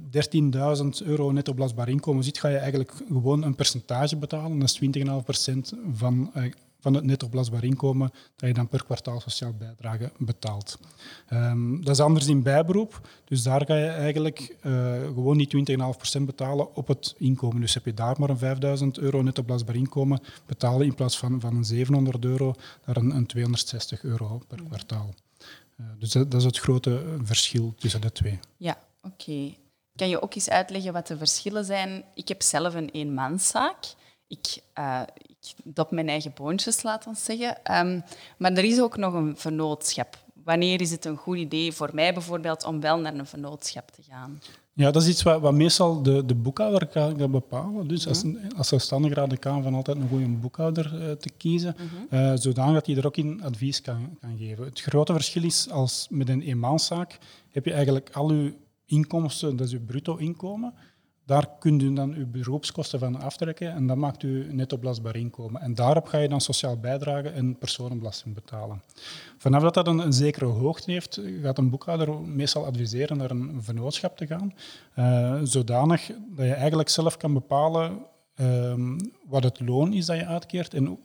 13.000 1.00 1.06
euro 1.06 1.30
net 1.30 1.48
oplosbaar 1.48 1.88
inkomen 1.88 2.24
zit, 2.24 2.38
ga 2.38 2.48
je 2.48 2.56
eigenlijk 2.56 2.92
gewoon 3.08 3.42
een 3.42 3.54
percentage 3.54 4.16
betalen. 4.16 4.58
Dat 4.58 4.68
is 4.68 4.78
20,5% 4.78 5.72
van, 5.92 6.30
eh, 6.34 6.52
van 6.80 6.94
het 6.94 7.04
net 7.04 7.22
oplosbaar 7.22 7.64
inkomen 7.64 8.12
dat 8.36 8.48
je 8.48 8.54
dan 8.54 8.68
per 8.68 8.84
kwartaal 8.84 9.20
sociaal 9.20 9.52
bijdrage 9.58 10.10
betaalt. 10.18 10.78
Ehm, 11.28 11.80
dat 11.80 11.94
is 11.94 12.00
anders 12.00 12.26
in 12.26 12.42
bijberoep. 12.42 13.08
Dus 13.24 13.42
daar 13.42 13.66
ga 13.66 13.76
je 13.76 13.86
eigenlijk 13.86 14.56
eh, 14.60 14.72
gewoon 15.02 15.38
die 15.38 15.46
20,5% 15.46 16.26
betalen 16.26 16.76
op 16.76 16.88
het 16.88 17.14
inkomen. 17.18 17.60
Dus 17.60 17.74
heb 17.74 17.84
je 17.84 17.94
daar 17.94 18.16
maar 18.18 18.30
een 18.30 18.38
5.000 18.38 18.98
euro 18.98 19.22
net 19.22 19.38
oplosbaar 19.38 19.76
inkomen, 19.76 20.20
betalen 20.46 20.86
in 20.86 20.94
plaats 20.94 21.18
van, 21.18 21.40
van 21.40 21.56
een 21.56 21.64
700 21.64 22.24
euro 22.24 22.54
naar 22.84 22.96
een, 22.96 23.10
een 23.16 23.26
260 23.26 24.02
euro 24.02 24.40
per 24.48 24.62
kwartaal. 24.68 25.14
Eh, 25.80 25.86
dus 25.98 26.10
dat, 26.10 26.34
is 26.34 26.44
het 26.44 26.58
grote 26.58 27.16
verschil 27.22 27.74
tussen 27.78 28.00
de 28.00 28.12
twee. 28.12 28.38
Ja, 28.56 28.78
oké. 29.02 29.54
Kan 29.96 30.08
je 30.08 30.22
ook 30.22 30.34
eens 30.34 30.48
uitleggen 30.48 30.92
wat 30.92 31.06
de 31.06 31.16
verschillen 31.16 31.64
zijn? 31.64 32.04
Ik 32.14 32.28
heb 32.28 32.42
zelf 32.42 32.74
een 32.74 32.90
eenmanszaak. 32.90 33.94
Ik, 34.26 34.58
eh 34.72 35.02
ik 35.26 35.54
dop 35.64 35.90
mijn 35.90 36.08
eigen 36.08 36.32
boontjes, 36.34 36.82
laat 36.82 37.06
ons 37.06 37.24
zeggen. 37.24 37.64
Ehm, 37.64 38.00
maar 38.38 38.52
er 38.52 38.64
is 38.64 38.80
ook 38.80 38.96
nog 38.96 39.14
een 39.14 39.36
vennootschap. 39.36 40.18
Wanneer 40.44 40.80
is 40.80 40.90
het 40.90 41.04
een 41.04 41.16
goed 41.16 41.36
idee 41.36 41.72
voor 41.72 41.90
mij 41.92 42.12
bijvoorbeeld 42.12 42.64
om 42.64 42.80
wel 42.80 42.98
naar 42.98 43.14
een 43.14 43.26
vennootschap 43.26 43.90
te 43.90 44.02
gaan? 44.02 44.40
Ja, 44.80 44.90
dat 44.90 45.02
is 45.02 45.08
iets 45.08 45.22
wat, 45.22 45.40
wat 45.40 45.54
meestal 45.54 46.02
de, 46.02 46.24
de 46.24 46.34
boekhouder 46.34 46.86
kan, 46.86 47.16
kan 47.16 47.30
bepalen. 47.30 47.88
Dus 47.88 48.06
als, 48.06 48.24
als 48.56 48.68
zelfstandige 48.68 49.14
raad 49.14 49.30
de 49.30 49.36
Kamer 49.36 49.62
van 49.62 49.74
altijd 49.74 49.96
een 49.96 50.08
goede 50.08 50.28
boekhouder 50.28 51.02
eh, 51.02 51.12
te 51.12 51.30
kiezen, 51.36 51.76
eh, 52.10 52.32
zodanig 52.34 52.74
dat 52.74 52.86
hij 52.86 52.96
er 52.96 53.06
ook 53.06 53.16
in 53.16 53.42
advies 53.42 53.80
kan, 53.80 54.16
kan 54.20 54.36
geven. 54.38 54.64
Het 54.64 54.80
grote 54.80 55.12
verschil 55.12 55.44
is, 55.44 55.70
als 55.70 56.06
met 56.10 56.28
een 56.28 56.42
eenmanszaak 56.42 57.18
heb 57.50 57.64
je 57.64 57.72
eigenlijk 57.72 58.10
al 58.12 58.32
je 58.32 58.54
inkomsten, 58.86 59.56
dat 59.56 59.66
is 59.66 59.72
je 59.72 59.78
bruto 59.78 60.16
inkomen, 60.16 60.74
daar 61.30 61.48
kunt 61.58 61.82
u 61.82 61.92
dan 61.92 62.14
uw 62.14 62.26
beroepskosten 62.26 62.98
van 62.98 63.20
aftrekken 63.20 63.72
en 63.72 63.86
dat 63.86 63.96
maakt 63.96 64.22
u 64.22 64.52
net 64.52 64.72
oplosbaar 64.72 65.16
inkomen. 65.16 65.60
En 65.60 65.74
daarop 65.74 66.06
ga 66.06 66.18
je 66.18 66.28
dan 66.28 66.40
sociaal 66.40 66.76
bijdrage 66.76 67.28
en 67.28 67.58
personenbelasting 67.58 68.34
betalen. 68.34 68.82
Vanaf 69.38 69.62
dat 69.62 69.74
dat 69.74 69.86
een, 69.86 70.12
zekere 70.12 70.44
hoogte 70.44 70.90
heeft, 70.90 71.20
gaat 71.42 71.58
een 71.58 71.70
boekhouder 71.70 72.20
meestal 72.20 72.66
adviseren 72.66 73.16
naar 73.16 73.30
een 73.30 73.62
vennootschap 73.62 74.16
te 74.16 74.26
gaan, 74.26 74.54
eh, 74.94 75.40
zodanig 75.42 76.06
dat 76.06 76.46
je 76.46 76.52
eigenlijk 76.54 76.88
zelf 76.88 77.16
kan 77.16 77.32
bepalen 77.32 77.98
ehm, 78.34 78.98
wat 79.28 79.42
het 79.42 79.60
loon 79.60 79.92
is 79.92 80.06
dat 80.06 80.16
je 80.16 80.26
uitkeert 80.26 80.74
en 80.74 80.98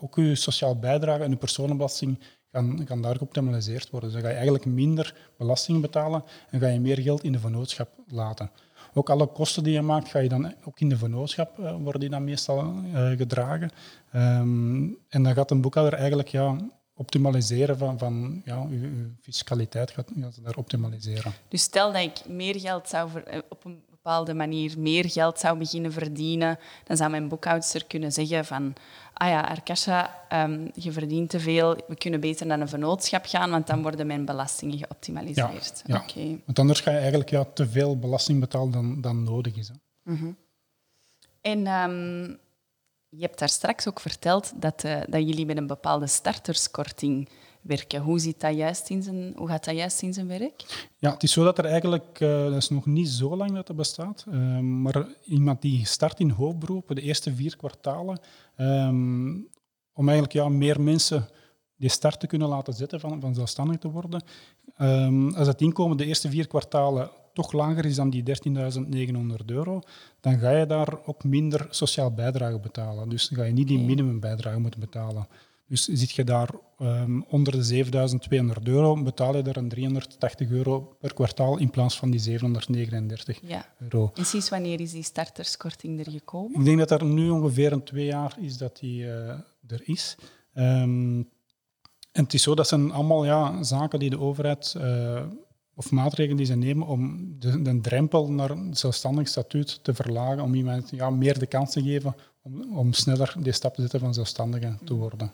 ook 0.00 0.16
je 0.16 0.34
sociaal 0.34 0.78
bijdrage 0.78 1.22
en 1.22 1.30
je 1.30 1.36
personenbelasting 1.36 2.18
kan, 2.50 2.84
kan 2.84 3.02
daar 3.02 3.16
geoptimaliseerd 3.16 3.90
worden. 3.90 4.10
Dus 4.10 4.18
dan 4.18 4.26
ga 4.26 4.30
je 4.30 4.40
eigenlijk 4.42 4.66
minder 4.74 5.14
belasting 5.38 5.80
betalen 5.80 6.24
en 6.50 6.60
ga 6.60 6.68
je 6.68 6.80
meer 6.80 7.00
geld 7.00 7.24
in 7.24 7.32
de 7.32 7.38
vennootschap 7.38 7.88
laten. 8.06 8.50
Ook 8.94 9.10
alle 9.10 9.26
kosten 9.26 9.62
die 9.62 9.72
je 9.72 9.82
maakt, 9.82 10.08
ga 10.08 10.18
je 10.18 10.28
dan 10.28 10.54
ook 10.64 10.80
in 10.80 10.88
de 10.88 10.96
vennootschap 10.96 11.58
uh, 11.58 11.74
worden 11.76 12.00
die 12.00 12.10
dan 12.10 12.24
meestal 12.24 12.74
uh, 12.94 13.10
gedragen. 13.10 13.70
Um, 14.14 14.98
en 15.08 15.22
dan 15.22 15.34
gaat 15.34 15.50
een 15.50 15.60
boekhouder 15.60 15.98
eigenlijk 15.98 16.28
ja, 16.28 16.56
optimaliseren 16.94 17.78
van, 17.78 17.98
van 17.98 18.42
ja, 18.44 18.66
je, 18.70 18.80
je 18.80 19.10
fiscaliteit 19.20 19.90
gaat, 19.90 20.10
gaat 20.20 20.44
daar 20.44 20.56
optimaliseren. 20.56 21.32
Dus 21.48 21.62
stel 21.62 21.92
dat 21.92 22.02
ik 22.02 22.28
meer 22.28 22.60
geld 22.60 22.88
zou 22.88 23.10
ver, 23.10 23.24
eh, 23.24 23.38
op 23.48 23.64
een 23.64 23.82
bepaalde 24.04 24.34
manier 24.34 24.74
meer 24.78 25.10
geld 25.10 25.38
zou 25.38 25.58
beginnen 25.58 25.92
verdienen, 25.92 26.58
dan 26.84 26.96
zou 26.96 27.10
mijn 27.10 27.28
boekhoudster 27.28 27.84
kunnen 27.84 28.12
zeggen 28.12 28.44
van 28.44 28.74
ah 29.12 29.28
ja, 29.28 29.40
Arkasha, 29.40 30.26
um, 30.32 30.70
je 30.74 30.92
verdient 30.92 31.30
te 31.30 31.40
veel, 31.40 31.76
we 31.88 31.96
kunnen 31.96 32.20
beter 32.20 32.46
naar 32.46 32.60
een 32.60 32.68
vennootschap 32.68 33.26
gaan, 33.26 33.50
want 33.50 33.66
dan 33.66 33.82
worden 33.82 34.06
mijn 34.06 34.24
belastingen 34.24 34.78
geoptimaliseerd. 34.78 35.82
Ja, 35.86 35.94
ja. 35.94 36.02
Okay. 36.02 36.42
want 36.44 36.58
anders 36.58 36.80
ga 36.80 36.90
je 36.90 36.96
eigenlijk 36.96 37.30
ja, 37.30 37.44
te 37.44 37.68
veel 37.68 37.98
belasting 37.98 38.40
betalen 38.40 38.70
dan, 38.70 39.00
dan 39.00 39.22
nodig 39.22 39.56
is. 39.56 39.68
Hè. 39.68 39.74
Mm 40.02 40.16
-hmm. 40.16 40.36
En 41.40 41.66
um, 41.66 42.38
je 43.08 43.20
hebt 43.20 43.38
daar 43.38 43.48
straks 43.48 43.88
ook 43.88 44.00
verteld 44.00 44.52
dat, 44.56 44.84
uh, 44.84 45.00
dat 45.08 45.22
jullie 45.22 45.46
met 45.46 45.56
een 45.56 45.66
bepaalde 45.66 46.06
starterskorting 46.06 47.28
werken. 47.64 48.00
Hoe, 48.00 48.18
ziet 48.18 48.40
dat 48.40 48.54
juist 48.54 48.90
in 48.90 49.02
zijn, 49.02 49.32
hoe 49.36 49.48
gaat 49.48 49.64
dat 49.64 49.74
juist 49.76 50.02
in 50.02 50.12
zijn 50.12 50.26
werk? 50.26 50.88
Ja, 50.98 51.12
het 51.12 51.22
is 51.22 51.32
zo 51.32 51.44
dat 51.44 51.58
er 51.58 51.64
eigenlijk, 51.64 52.20
uh, 52.20 52.44
dat 52.44 52.56
is 52.56 52.68
nog 52.68 52.86
niet 52.86 53.08
zo 53.08 53.36
lang 53.36 53.52
dat 53.52 53.68
het 53.68 53.76
bestaat, 53.76 54.24
uh, 54.28 54.58
maar 54.58 55.06
iemand 55.24 55.62
die 55.62 55.86
start 55.86 56.20
in 56.20 56.30
hoofdberoepen, 56.30 56.94
de 56.94 57.02
eerste 57.02 57.34
vier 57.34 57.56
kwartalen, 57.56 58.18
um, 58.56 59.48
om 59.92 60.08
eigenlijk 60.08 60.32
ja, 60.32 60.48
meer 60.48 60.80
mensen 60.80 61.28
die 61.76 61.88
start 61.90 62.20
te 62.20 62.26
kunnen 62.26 62.48
laten 62.48 62.72
zetten 62.72 63.00
van, 63.00 63.20
van 63.20 63.34
zelfstandig 63.34 63.78
te 63.78 63.90
worden. 63.90 64.22
Um, 64.78 65.34
als 65.34 65.46
het 65.46 65.60
inkomen 65.60 65.96
de 65.96 66.04
eerste 66.04 66.28
vier 66.28 66.46
kwartalen 66.46 67.10
toch 67.32 67.52
lager 67.52 67.84
is 67.84 67.94
dan 67.94 68.10
die 68.10 68.22
13.900 69.38 69.44
euro, 69.46 69.80
dan 70.20 70.38
ga 70.38 70.50
je 70.50 70.66
daar 70.66 70.98
ook 71.04 71.24
minder 71.24 71.66
sociaal 71.70 72.10
bijdrage 72.10 72.58
betalen. 72.58 73.08
Dus 73.08 73.28
dan 73.28 73.38
ga 73.38 73.44
je 73.44 73.52
niet 73.52 73.68
die 73.68 73.78
minimumbijdrage 73.78 74.58
moeten 74.58 74.80
betalen. 74.80 75.26
Dus 75.66 75.84
zit 75.84 76.10
je 76.10 76.24
daar 76.24 76.50
um, 76.78 77.24
onder 77.28 77.52
de 77.52 77.62
7200 77.62 78.68
euro, 78.68 79.02
betaal 79.02 79.36
je 79.36 79.42
daar 79.42 79.56
een 79.56 79.68
380 79.68 80.50
euro 80.50 80.96
per 81.00 81.14
kwartaal 81.14 81.58
in 81.58 81.70
plaats 81.70 81.98
van 81.98 82.10
die 82.10 82.20
739 82.20 83.40
ja. 83.42 83.66
euro. 83.78 84.10
En 84.14 84.24
sinds 84.24 84.48
wanneer 84.48 84.80
is 84.80 84.92
die 84.92 85.02
starterskorting 85.02 86.06
er 86.06 86.10
gekomen? 86.10 86.60
Ik 86.60 86.64
denk 86.64 86.78
dat 86.78 86.90
er 86.90 87.04
nu 87.04 87.30
ongeveer 87.30 87.72
een 87.72 87.84
twee 87.84 88.06
jaar 88.06 88.36
is 88.40 88.56
dat 88.56 88.78
die 88.78 89.02
uh, 89.02 89.28
er 89.66 89.82
is. 89.84 90.16
Um, 90.54 91.28
en 92.12 92.22
het 92.22 92.34
is 92.34 92.42
zo, 92.42 92.54
dat 92.54 92.68
zijn 92.68 92.92
allemaal 92.92 93.24
ja, 93.24 93.62
zaken 93.62 93.98
die 93.98 94.10
de 94.10 94.20
overheid 94.20 94.74
uh, 94.76 95.22
of 95.74 95.90
maatregelen 95.90 96.36
die 96.36 96.46
ze 96.46 96.54
nemen 96.54 96.86
om 96.86 97.26
de, 97.38 97.62
de 97.62 97.80
drempel 97.80 98.30
naar 98.30 98.50
een 98.50 98.76
zelfstandig 98.76 99.28
statuut 99.28 99.78
te 99.82 99.94
verlagen, 99.94 100.42
om 100.42 100.54
iemand 100.54 100.90
ja, 100.90 101.10
meer 101.10 101.38
de 101.38 101.46
kans 101.46 101.72
te 101.72 101.82
geven 101.82 102.14
om, 102.42 102.78
om 102.78 102.92
sneller 102.92 103.34
die 103.38 103.52
stap 103.52 103.74
te 103.74 103.80
zetten 103.80 104.00
van 104.00 104.14
zelfstandige 104.14 104.76
te 104.84 104.94
worden. 104.94 105.32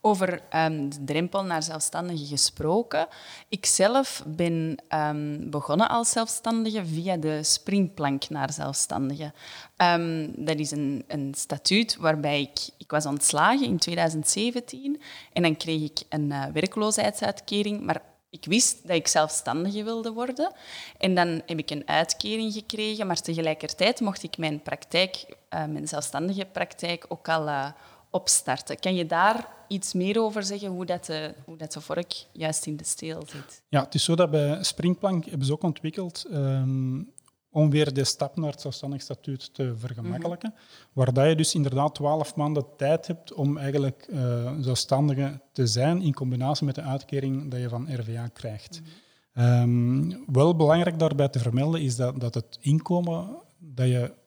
Over 0.00 0.42
um, 0.54 0.90
de 0.90 1.04
drempel 1.04 1.44
naar 1.44 1.62
zelfstandige 1.62 2.26
gesproken. 2.26 3.08
Ik 3.48 3.66
zelf 3.66 4.22
ben 4.26 4.76
um, 4.94 5.50
begonnen 5.50 5.88
als 5.88 6.10
zelfstandige 6.10 6.86
via 6.86 7.16
de 7.16 7.42
springplank 7.42 8.28
naar 8.28 8.52
zelfstandige. 8.52 9.32
Um, 9.76 10.32
dat 10.36 10.58
is 10.58 10.70
een, 10.70 11.04
een 11.06 11.34
statuut 11.36 11.96
waarbij 11.96 12.40
ik... 12.40 12.68
Ik 12.76 12.90
was 12.90 13.06
ontslagen 13.06 13.66
in 13.66 13.78
2017 13.78 15.00
en 15.32 15.42
dan 15.42 15.56
kreeg 15.56 15.82
ik 15.82 16.02
een 16.08 16.30
uh, 16.30 16.44
werkloosheidsuitkering, 16.52 17.80
maar 17.80 18.02
ik 18.30 18.44
wist 18.44 18.86
dat 18.86 18.96
ik 18.96 19.08
zelfstandige 19.08 19.84
wilde 19.84 20.12
worden. 20.12 20.52
En 20.98 21.14
dan 21.14 21.42
heb 21.46 21.58
ik 21.58 21.70
een 21.70 21.88
uitkering 21.88 22.52
gekregen, 22.52 23.06
maar 23.06 23.20
tegelijkertijd 23.20 24.00
mocht 24.00 24.22
ik 24.22 24.38
mijn 24.38 24.62
praktijk, 24.62 25.24
uh, 25.26 25.64
mijn 25.64 25.88
zelfstandige 25.88 26.44
praktijk, 26.44 27.04
ook 27.08 27.28
al 27.28 27.46
uh, 27.46 27.68
opstarten. 28.10 28.78
Kan 28.78 28.94
je 28.94 29.06
daar 29.06 29.48
iets 29.68 29.92
meer 29.92 30.20
over 30.22 30.42
zeggen, 30.42 30.68
hoe 30.68 30.86
dat, 30.86 31.04
de, 31.04 31.34
hoe 31.44 31.56
dat 31.56 31.72
de 31.72 31.80
vork 31.80 32.26
juist 32.32 32.66
in 32.66 32.76
de 32.76 32.84
steel 32.84 33.22
zit? 33.26 33.62
Ja, 33.68 33.84
het 33.84 33.94
is 33.94 34.04
zo 34.04 34.14
dat 34.14 34.30
bij 34.30 34.62
Springplank 34.62 35.24
hebben 35.24 35.46
ze 35.46 35.52
ook 35.52 35.62
ontwikkeld 35.62 36.26
um, 36.32 37.12
om 37.50 37.70
weer 37.70 37.92
de 37.94 38.04
stap 38.04 38.36
naar 38.36 38.50
het 38.50 38.60
zelfstandig 38.60 39.02
statuut 39.02 39.54
te 39.54 39.74
vergemakkelijken. 39.76 40.50
Mm 40.52 40.56
-hmm. 40.56 40.88
Waar 40.92 41.12
dat 41.12 41.28
je 41.28 41.34
dus 41.36 41.54
inderdaad 41.54 41.94
twaalf 41.94 42.36
maanden 42.36 42.64
tijd 42.76 43.06
hebt 43.06 43.32
om 43.32 43.58
eigenlijk 43.58 44.06
uh, 44.10 44.52
zelfstandige 44.60 45.40
te 45.52 45.66
zijn 45.66 46.02
in 46.02 46.14
combinatie 46.14 46.66
met 46.66 46.74
de 46.74 46.82
uitkering 46.82 47.50
dat 47.50 47.60
je 47.60 47.68
van 47.68 47.94
RVA 47.94 48.28
krijgt. 48.28 48.80
Mm 48.80 48.86
-hmm. 49.32 50.12
um, 50.12 50.24
wel 50.32 50.56
belangrijk 50.56 50.98
daarbij 50.98 51.28
te 51.28 51.38
vermelden 51.38 51.80
is 51.80 51.96
dat, 51.96 52.20
dat 52.20 52.34
het 52.34 52.58
inkomen 52.60 53.28
dat 53.58 53.86
je 53.86 54.18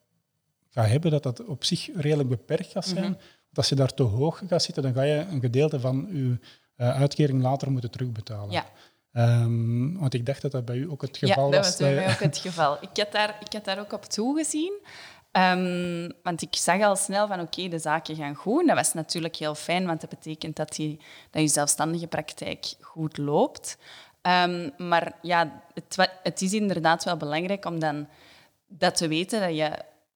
gaat 0.69 0.88
hebben, 0.88 1.12
dat 1.12 1.24
dat 1.24 1.46
op 1.46 1.63
zich 1.63 1.89
redelijk 1.96 2.30
beperkt 2.30 2.72
gaat 2.72 2.86
zijn. 2.86 3.06
Mm 3.06 3.12
-hmm. 3.12 3.22
Als 3.54 3.70
je 3.70 3.76
daar 3.76 3.94
te 3.94 4.04
hoog 4.04 4.42
gaat 4.48 4.63
zitten, 4.63 4.84
dan 4.84 4.94
ga 4.94 5.02
je 5.02 5.26
een 5.32 5.39
gedeelte 5.39 5.80
van 5.80 6.08
je 6.12 6.39
uh, 6.78 7.00
uitkering 7.00 7.42
later 7.42 7.72
moeten 7.72 7.92
terugbetalen. 7.92 8.52
Ja. 8.52 8.66
Um, 9.16 10.00
want 10.00 10.13
ik 10.13 10.26
dacht 10.26 10.42
dat 10.42 10.52
dat 10.52 10.66
bij 10.66 10.76
u 10.76 10.89
ook 10.89 11.02
het 11.02 11.18
geval 11.18 11.52
ja, 11.52 11.58
was. 11.58 11.66
dat 11.66 11.80
was 11.80 11.88
bij 11.88 11.96
mij 11.96 12.13
ook 12.13 12.20
het 12.20 12.38
geval. 12.38 12.78
Ik 12.82 12.89
had 12.98 13.12
daar, 13.12 13.38
ik 13.39 13.54
had 13.54 13.66
daar 13.66 13.80
ook 13.80 13.94
op 13.94 14.04
toegezien. 14.04 14.74
Um, 15.32 16.12
want 16.24 16.42
ik 16.42 16.56
zag 16.56 16.82
al 16.82 16.96
snel 16.96 17.28
van 17.28 17.39
oké, 17.39 17.60
okay, 17.60 17.70
de 17.70 17.80
zaken 17.80 18.16
gaan 18.16 18.36
goed. 18.36 18.68
Dat 18.68 18.76
was 18.76 18.94
natuurlijk 18.94 19.36
heel 19.36 19.56
fijn, 19.56 19.86
want 19.86 20.02
dat 20.02 20.10
betekent 20.10 20.56
dat, 20.56 20.76
die, 20.76 21.00
dat 21.32 21.42
je 21.42 21.48
zelfstandige 21.48 22.08
praktijk 22.08 22.74
goed 22.80 23.18
loopt. 23.18 23.78
Um, 24.22 24.72
maar 24.78 25.13
ja, 25.22 25.62
het, 25.74 26.10
het, 26.24 26.42
is 26.42 26.54
inderdaad 26.54 27.04
wel 27.04 27.18
belangrijk 27.18 27.66
om 27.66 27.80
dan 27.80 28.08
dat 28.68 28.96
te 28.96 29.08
weten, 29.08 29.39
dat 29.39 29.56
je 29.56 29.72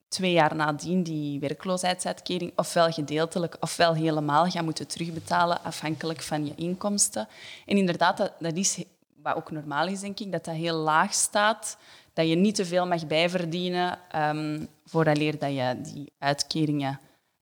twee 0.08 0.32
jaar 0.32 0.56
nadien 0.56 1.04
die 1.04 1.40
werkloosheidsuitkering 1.40 2.52
ofwel 2.56 2.92
gedeeltelijk 2.92 3.58
ofwel 3.60 3.94
helemaal 3.94 4.50
gaat 4.50 4.64
moeten 4.64 4.88
terugbetalen, 4.88 5.64
afhankelijk 5.64 6.22
van 6.22 6.46
je 6.46 6.54
inkomsten. 6.56 7.28
En 7.66 7.78
inderdaad, 7.78 8.18
dat, 8.18 8.32
dat 8.40 8.56
is 8.56 8.84
wat 9.22 9.36
ook 9.36 9.52
normaal 9.52 9.88
is, 9.88 10.00
denk 10.00 10.20
ik, 10.20 10.32
dat 10.32 10.46
dat 10.46 10.56
heel 10.56 10.76
laag 10.76 11.14
staat, 11.14 11.78
dat 12.14 12.28
je 12.28 12.36
niet 12.36 12.56
te 12.56 12.66
veel 12.66 12.88
mag 12.88 13.08
bijverdienen 13.08 14.00
um, 14.16 14.68
vooraleer 14.86 15.40
dat 15.40 15.54
je 15.54 15.82
die 15.82 16.12
uitkeringen 16.20 17.00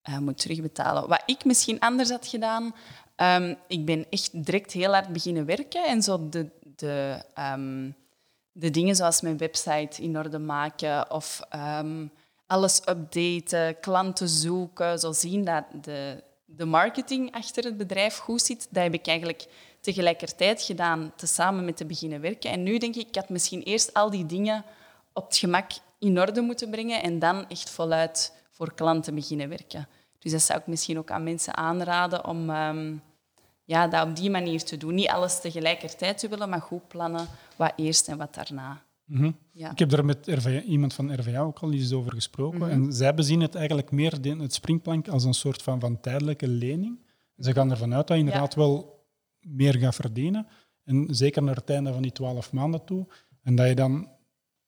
uh, 0.10 0.18
moet 0.18 0.38
terugbetalen. 0.38 1.08
Wat 1.08 1.24
ik 1.26 1.46
misschien 1.46 1.80
anders 1.80 2.10
had 2.10 2.28
gedaan, 2.28 2.76
um, 3.16 3.56
ik 3.68 3.86
ben 3.86 4.06
echt 4.10 4.46
direct 4.46 4.72
heel 4.72 4.92
hard 4.94 5.08
beginnen 5.08 5.46
werken 5.46 5.86
en 5.86 6.02
zo 6.02 6.30
de, 6.30 6.50
de, 6.76 7.22
um, 7.40 7.96
de 8.52 8.70
dingen 8.70 8.96
zoals 8.96 9.22
mijn 9.22 9.38
website 9.38 10.02
in 10.02 10.18
orde 10.18 10.40
maken 10.40 11.12
of 11.12 11.42
alles 12.48 12.82
updaten, 12.90 13.80
klanten 13.80 14.30
zoeken, 14.30 15.00
zo 15.00 15.12
zien 15.12 15.46
dat 15.46 15.64
de, 15.82 16.24
de 16.46 16.66
marketing 16.66 17.32
achter 17.32 17.64
het 17.64 17.78
bedrijf 17.78 18.18
goed 18.18 18.42
zit. 18.42 18.68
Dat 18.70 18.84
heb 18.84 18.94
ik 18.94 19.08
eigenlijk 19.08 19.46
tegelijkertijd 19.80 20.62
gedaan, 20.62 21.12
tezamen 21.16 21.66
met 21.66 21.78
te 21.78 21.86
beginnen 21.86 22.22
werken. 22.22 22.52
En 22.52 22.64
nu 22.64 22.78
denk 22.78 22.96
ik, 22.96 23.08
ik 23.08 23.16
had 23.16 23.30
misschien 23.30 23.62
eerst 23.62 23.94
al 23.94 24.10
die 24.10 24.26
dingen 24.26 24.66
op 25.14 25.26
het 25.26 25.38
gemak 25.38 25.72
in 26.00 26.20
orde 26.20 26.42
moeten 26.42 26.70
brengen 26.70 27.02
en 27.02 27.20
dan 27.20 27.50
echt 27.50 27.70
voluit 27.70 28.34
voor 28.52 28.74
klanten 28.74 29.16
beginnen 29.16 29.50
werken. 29.50 29.88
Dus 30.20 30.32
dat 30.32 30.42
zou 30.42 30.60
ik 30.60 30.68
misschien 30.68 30.98
ook 30.98 31.12
aan 31.12 31.24
mensen 31.24 31.56
aanraden 31.56 32.26
om 32.26 32.50
um, 32.50 33.02
ja, 33.64 33.88
dat 33.88 34.08
op 34.08 34.16
die 34.16 34.30
manier 34.30 34.64
te 34.64 34.78
doen. 34.78 34.94
Niet 34.94 35.10
alles 35.10 35.42
tegelijkertijd 35.42 36.18
te 36.18 36.28
willen, 36.28 36.50
maar 36.50 36.62
goed 36.62 36.88
plannen 36.88 37.28
wat 37.56 37.74
eerst 37.76 38.08
en 38.08 38.18
wat 38.18 38.34
daarna. 38.34 38.82
-hmm. 39.06 39.38
Ja. 39.56 39.72
Ik 39.72 39.80
heb 39.80 39.90
daar 39.90 40.06
met 40.06 40.28
RVA, 40.28 40.62
iemand 40.62 40.94
van 40.94 41.20
RVA 41.20 41.40
ook 41.40 41.60
al 41.60 41.72
eens 41.72 41.94
over 41.94 42.12
gesproken. 42.12 42.58
Mm 42.58 42.64
-hmm. 42.64 42.72
En 42.72 42.94
zij 42.94 43.14
bezien 43.14 43.42
het 43.42 43.56
eigenlijk 43.56 43.92
meer, 43.92 44.12
het 44.22 44.54
springplank, 44.54 45.08
als 45.08 45.24
een 45.24 45.34
soort 45.34 45.62
van, 45.62 45.80
van 45.80 46.00
tijdelijke 46.00 46.48
lening. 46.48 47.00
Ze 47.38 47.54
gaan 47.54 47.72
ervan 47.72 47.94
uit 47.94 48.08
dat 48.08 48.18
je 48.18 48.24
inderdaad 48.24 48.54
ja. 48.54 48.60
wel 48.60 49.04
meer 49.40 49.78
gaat 49.78 49.96
verdienen. 49.96 50.48
En 50.84 51.08
zeker 51.10 51.44
naar 51.44 51.56
het 51.56 51.70
einde 51.70 51.94
van 51.94 52.02
die 52.02 52.12
twaalf 52.12 52.52
maanden 52.52 52.84
toe. 52.84 53.08
En 53.44 53.56
dat 53.56 53.68
je 53.68 53.76
dan 53.76 54.08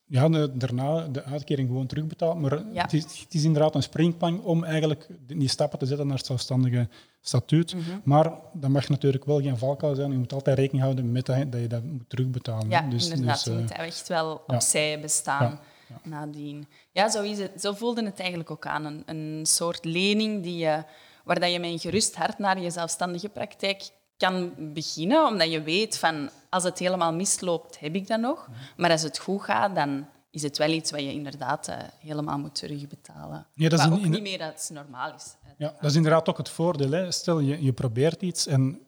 ja, 0.06 0.30
de, 0.30 0.52
daarna 0.58 1.08
de 1.08 1.24
uitkering 1.24 1.68
gewoon 1.68 1.88
terugbetaalt. 1.88 2.40
Maar 2.40 2.64
ja. 2.74 2.82
het, 2.82 2.94
is, 2.94 3.04
het, 3.04 3.34
is, 3.34 3.44
inderdaad 3.44 3.76
een 3.76 3.84
springplank 3.84 4.46
om 4.46 4.64
eigenlijk 4.64 5.08
die 5.28 5.48
stappen 5.48 5.80
te 5.80 5.86
zetten 5.86 6.08
naar 6.08 6.18
het 6.18 6.26
zelfstandige 6.26 6.90
statuut. 7.28 7.74
Mm 7.74 7.82
-hmm. 7.82 8.02
Maar 8.04 8.32
dat 8.54 8.70
mag 8.70 8.90
natuurlijk 8.90 9.26
wel 9.26 9.42
geen 9.42 9.58
valkuil 9.58 9.96
zijn. 9.96 10.12
Je 10.12 10.18
moet 10.18 10.34
altijd 10.34 10.58
rekening 10.58 10.84
houden 10.84 11.12
met 11.12 11.26
dat, 11.26 11.52
dat 11.52 11.62
je 11.62 11.68
dat 11.68 11.84
moet 11.84 12.10
terugbetalen. 12.10 12.70
Ja, 12.70 12.82
dus, 12.82 13.10
inderdaad. 13.10 13.44
Dus, 13.44 13.54
uh, 13.54 13.60
moet 13.60 13.72
echt 13.72 14.08
wel 14.08 14.44
opzij 14.48 14.92
ja. 14.92 15.00
bestaan 15.00 15.60
ja. 15.88 16.10
nadien. 16.10 16.68
Ja, 16.92 17.10
zo, 17.10 17.22
is 17.22 17.40
het, 17.40 17.62
zo 17.62 17.74
voelde 17.74 18.06
het 18.06 18.20
eigenlijk 18.20 18.52
ook 18.52 18.66
aan. 18.66 18.86
Een, 18.86 19.04
een 19.06 19.46
soort 19.46 19.86
lening 19.86 20.44
die 20.44 20.58
je, 20.58 20.84
waar 21.24 21.40
dat 21.40 21.52
je 21.52 21.60
met 21.60 21.70
een 21.70 21.80
gerust 21.80 22.16
hart 22.16 22.38
naar 22.38 22.60
je 22.60 22.70
zelfstandige 22.70 23.30
praktijk 23.30 23.90
kan 24.18 24.54
beginnen, 24.74 25.28
omdat 25.28 25.52
je 25.52 25.62
weet 25.62 25.98
van 25.98 26.30
als 26.50 26.64
het 26.64 26.80
helemaal 26.80 27.14
misloopt, 27.14 27.80
heb 27.80 27.96
ik 27.96 28.08
dat 28.08 28.20
nog. 28.20 28.50
Maar 28.78 28.92
als 28.92 29.02
het 29.02 29.20
goed 29.20 29.42
gaat, 29.42 29.76
dan 29.76 30.08
is 30.38 30.44
het 30.44 30.58
wel 30.58 30.72
iets 30.72 30.92
wat 30.92 31.00
je 31.00 31.12
inderdaad 31.12 31.70
uh, 31.70 31.76
helemaal 32.00 32.38
moet 32.38 32.56
terugbetalen. 32.56 33.48
Ja, 33.54 33.70
dat 33.70 33.80
is 33.80 33.86
ook 33.86 34.06
niet 34.06 34.22
meer 34.22 34.38
dat 34.38 34.48
het 34.48 34.70
normaal 34.74 35.14
is. 35.16 35.36
Ja, 35.58 35.76
dat 35.82 35.90
is 35.90 35.96
inderdaad 35.96 36.30
ook 36.30 36.38
het 36.38 36.50
voordeel. 36.50 36.92
Hè. 36.92 37.12
Stel, 37.12 37.40
je, 37.40 37.64
je 37.64 37.74
probeert 37.74 38.22
iets 38.22 38.48
en 38.48 38.80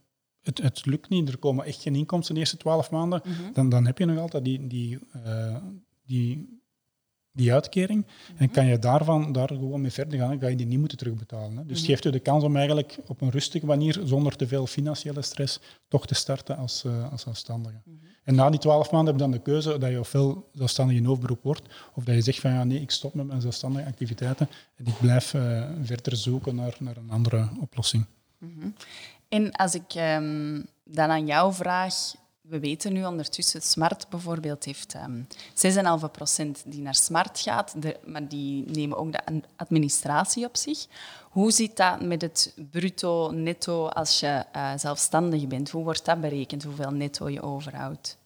het, 0.41 0.57
het 0.57 0.85
lukt 0.85 1.09
niet, 1.09 1.29
er 1.29 1.37
komen 1.37 1.65
echt 1.65 1.81
geen 1.81 1.95
inkomsten 1.95 2.33
de 2.33 2.39
eerste 2.39 2.57
twaalf 2.57 2.91
maanden, 2.91 3.21
dan, 3.53 3.69
dan 3.69 3.85
heb 3.85 3.97
je 3.97 4.05
nog 4.05 4.17
altijd 4.17 4.43
die, 4.43 4.67
die, 4.67 4.99
eh, 5.23 5.55
die 6.05 6.59
die 7.31 7.53
uitkering. 7.53 8.05
En 8.37 8.51
kan 8.51 8.65
je 8.65 8.79
daarvan 8.79 9.31
daar 9.31 9.47
gewoon 9.47 9.81
mee 9.81 9.91
verder 9.91 10.19
gaan, 10.19 10.29
dan 10.29 10.39
ga 10.39 10.47
je 10.47 10.55
die 10.55 10.65
niet 10.65 10.79
moeten 10.79 10.97
terugbetalen. 10.97 11.57
Hè. 11.57 11.65
Dus 11.65 11.77
het 11.77 11.87
geeft 11.87 12.03
je 12.03 12.11
de 12.11 12.19
kans 12.19 12.43
om 12.43 12.55
eigenlijk 12.55 12.97
op 13.07 13.21
een 13.21 13.29
rustige 13.29 13.65
manier, 13.65 14.01
zonder 14.03 14.35
te 14.35 14.47
veel 14.47 14.67
financiële 14.67 15.21
stress, 15.21 15.59
toch 15.87 16.07
te 16.07 16.15
starten 16.15 16.57
als, 16.57 16.83
uh, 16.83 17.11
als 17.11 17.21
zelfstandige. 17.21 17.81
En 18.29 18.35
na 18.35 18.49
die 18.49 18.59
twaalf 18.59 18.91
maanden 18.91 19.13
heb 19.13 19.21
je 19.21 19.29
dan 19.29 19.31
de 19.31 19.51
keuze 19.51 19.77
dat 19.77 19.89
je 19.89 19.99
ofwel 19.99 20.49
zelfstandig 20.53 20.95
in 20.95 21.05
hoofdberoep 21.05 21.43
wordt, 21.43 21.61
of 21.93 22.03
dat 22.03 22.15
je 22.15 22.21
zegt 22.21 22.39
van 22.39 22.51
ja, 22.51 22.63
nee, 22.63 22.81
ik 22.81 22.91
stop 22.91 23.13
met 23.13 23.27
mijn 23.27 23.41
zelfstandige 23.41 23.87
activiteiten 23.87 24.49
en 24.75 24.85
ik 24.85 24.97
blijf 24.99 25.33
uh, 25.33 25.63
verder 25.81 26.15
zoeken 26.15 26.55
naar, 26.55 26.75
naar 26.79 26.97
een 26.97 27.11
andere 27.11 27.49
oplossing. 27.59 28.05
En 29.29 29.51
als 29.51 29.73
ik 29.73 29.93
um, 29.95 30.65
dan 30.83 31.09
aan 31.09 31.25
jou 31.25 31.53
vraag, 31.53 31.93
we 32.41 32.59
weten 32.59 32.93
nu 32.93 33.05
ondertussen, 33.05 33.61
Smart 33.61 34.09
bijvoorbeeld 34.09 34.65
heeft 34.65 34.95
um, 34.95 35.27
ehm, 35.61 35.99
6,5% 36.57 36.63
die 36.65 36.81
naar 36.81 36.95
Smart 36.95 37.39
gaat, 37.39 37.75
maar 38.05 38.27
die 38.27 38.65
nemen 38.71 38.97
ook 38.97 39.11
de 39.11 39.41
administratie 39.55 40.45
op 40.45 40.57
zich. 40.57 40.85
Hoe 41.29 41.51
zit 41.51 41.77
dat 41.77 42.01
met 42.01 42.21
het 42.21 42.53
bruto, 42.71 43.31
netto 43.31 43.87
als 43.87 44.19
je 44.19 44.45
uh, 44.55 44.71
zelfstandig 44.75 45.47
bent? 45.47 45.69
Hoe 45.69 45.83
wordt 45.83 46.05
dat 46.05 46.21
berekend, 46.21 46.63
hoeveel 46.63 46.91
netto 46.91 47.29
je 47.29 47.41
overhoudt? 47.41 48.18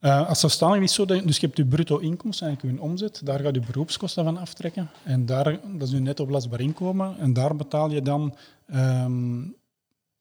Uh, 0.00 0.28
als 0.28 0.40
zelfstandig 0.40 0.82
is 0.82 0.94
zo, 0.94 1.04
dus 1.04 1.36
je 1.36 1.46
hebt 1.46 1.56
je 1.56 1.66
bruto 1.66 1.98
inkomsten, 1.98 2.46
eigenlijk 2.46 2.76
je 2.76 2.82
omzet, 2.82 3.20
daar 3.24 3.40
gaat 3.40 3.54
je 3.54 3.60
beroepskosten 3.60 4.24
van 4.24 4.36
aftrekken. 4.36 4.90
En 5.04 5.26
daar, 5.26 5.60
dat 5.78 5.88
is 5.88 5.90
je 5.90 5.98
netto 5.98 6.26
belastbaar 6.26 6.60
inkomen. 6.60 7.18
En 7.18 7.32
daar 7.32 7.56
betaal 7.56 7.90
je 7.90 8.02
dan 8.02 8.36
um, 8.74 9.56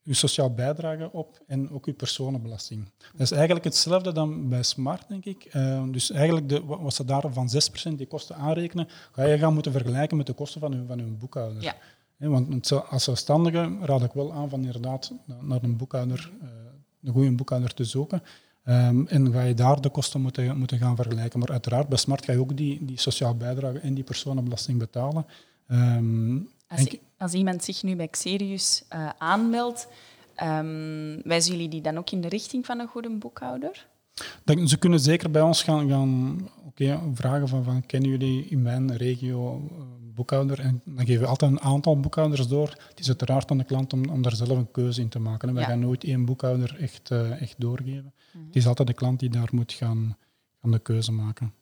je 0.06 0.14
sociaal 0.14 0.54
bijdrage 0.54 1.12
op 1.12 1.42
en 1.48 1.72
ook 1.72 1.86
je 1.86 1.94
personenbelasting. 1.94 2.92
Dat 2.98 3.22
is 3.22 3.32
eigenlijk 3.32 3.66
hetzelfde 3.66 4.12
dan 4.12 4.50
bij 4.50 4.64
Smart, 4.64 5.08
denk 5.08 5.26
ik. 5.26 5.54
Uh, 5.54 5.84
dus 5.92 6.12
eigenlijk 6.12 6.50
de, 6.50 6.66
wat 6.66 6.94
ze 6.94 7.06
daar 7.06 7.24
van 7.32 7.50
6% 7.92 7.94
die 7.96 8.08
kosten 8.08 8.36
aanrekenen, 8.36 8.88
ga 9.12 9.24
je 9.24 9.38
gaan 9.38 9.54
moeten 9.54 9.72
vergelijken 9.72 10.18
met 10.18 10.26
de 10.26 10.34
kosten 10.34 10.62
van 10.62 10.74
hun, 10.74 10.88
van 10.88 11.00
hun 11.00 11.18
boekhouder. 11.18 11.64
Ja. 11.64 11.76
want 12.18 12.72
als 12.72 13.04
zelfstandige 13.04 13.78
raad 13.82 14.04
ik 14.04 14.14
wel 14.14 14.34
aan 14.34 14.50
van 14.50 14.64
inderdaad 14.64 15.12
naar 15.42 15.64
een 15.64 15.78
boekhouder, 15.78 16.32
uh, 16.42 16.50
een 17.04 17.14
goede 17.14 17.32
boekhouder 17.32 17.74
te 17.74 17.84
zoeken. 17.84 18.22
Um, 18.68 19.08
en 19.08 19.32
ga 19.32 19.42
je 19.42 19.54
daar 19.54 19.82
de 19.82 19.90
kosten 19.90 20.22
moeten, 20.22 20.58
moeten 20.58 20.78
gaan 20.78 20.96
vergelijken. 20.96 21.40
Maar 21.40 21.52
uiteraard, 21.52 21.88
bij 21.88 21.98
Smart 21.98 22.26
ga 22.26 22.32
je 22.32 22.40
ook 22.40 22.58
die, 22.58 22.86
die 22.86 23.00
sociaal 23.00 23.36
bijdrage 23.36 23.80
en 23.80 23.94
die 23.94 24.04
personenbelasting 24.04 24.80
betalen. 24.80 25.26
Um, 25.68 26.50
als, 26.68 26.98
als, 27.18 27.34
iemand 27.34 27.64
zich 27.64 27.84
nu 27.84 27.96
bij 27.96 28.08
Xerius 28.08 28.84
uh, 28.94 29.10
aanmeldt, 29.18 29.88
um, 30.44 31.22
wijzen 31.24 31.52
jullie 31.52 31.70
die 31.70 31.82
dan 31.82 31.98
ook 31.98 32.10
in 32.10 32.22
de 32.22 32.28
richting 32.28 32.66
van 32.66 32.80
een 32.80 32.88
goede 32.88 33.10
boekhouder? 33.10 33.88
Dat, 34.44 34.70
ze 34.70 34.78
kunnen 34.78 35.00
zeker 35.00 35.32
bij 35.32 35.42
ons 35.42 35.64
gaan, 35.64 35.90
gaan 35.90 36.38
okay, 36.66 37.00
vragen 37.14 37.48
van, 37.48 37.64
van 37.64 37.86
kennen 37.86 38.10
jullie 38.10 38.46
in 38.46 38.62
mijn 38.62 38.96
regio 38.96 39.70
uh, 39.72 39.78
boekhouder? 40.16 40.60
En 40.60 40.82
dan 40.86 41.06
geven 41.06 41.22
we 41.22 41.28
altijd 41.28 41.52
een 41.52 41.62
aantal 41.62 42.00
boekhouders 42.00 42.48
door. 42.48 42.70
Het 42.90 43.00
is 43.00 43.08
uiteraard 43.08 43.52
aan 43.52 43.58
de 43.58 43.64
klant 43.64 43.94
om, 43.94 44.10
om 44.10 44.22
daar 44.22 44.36
zelf 44.36 44.58
een 44.58 44.72
keuze 44.72 45.02
in 45.02 45.10
te 45.10 45.20
maken. 45.20 45.50
En 45.50 45.56
wij 45.56 45.64
gaan 45.64 45.80
nooit 45.80 46.04
één 46.04 46.26
boekhouder 46.26 46.78
echt, 46.80 47.10
uh, 47.12 47.42
echt 47.42 47.56
doorgeven. 47.58 48.14
Mhm. 48.36 48.46
Het 48.46 48.56
is 48.56 48.68
altijd 48.68 48.88
de 48.88 48.94
klant 48.94 49.20
die 49.20 49.30
daar 49.30 49.50
moet 49.52 49.74
gaan, 49.74 50.18
gaan 50.62 50.72
de 50.72 50.80
keuze 50.80 51.12
maken. 51.12 51.54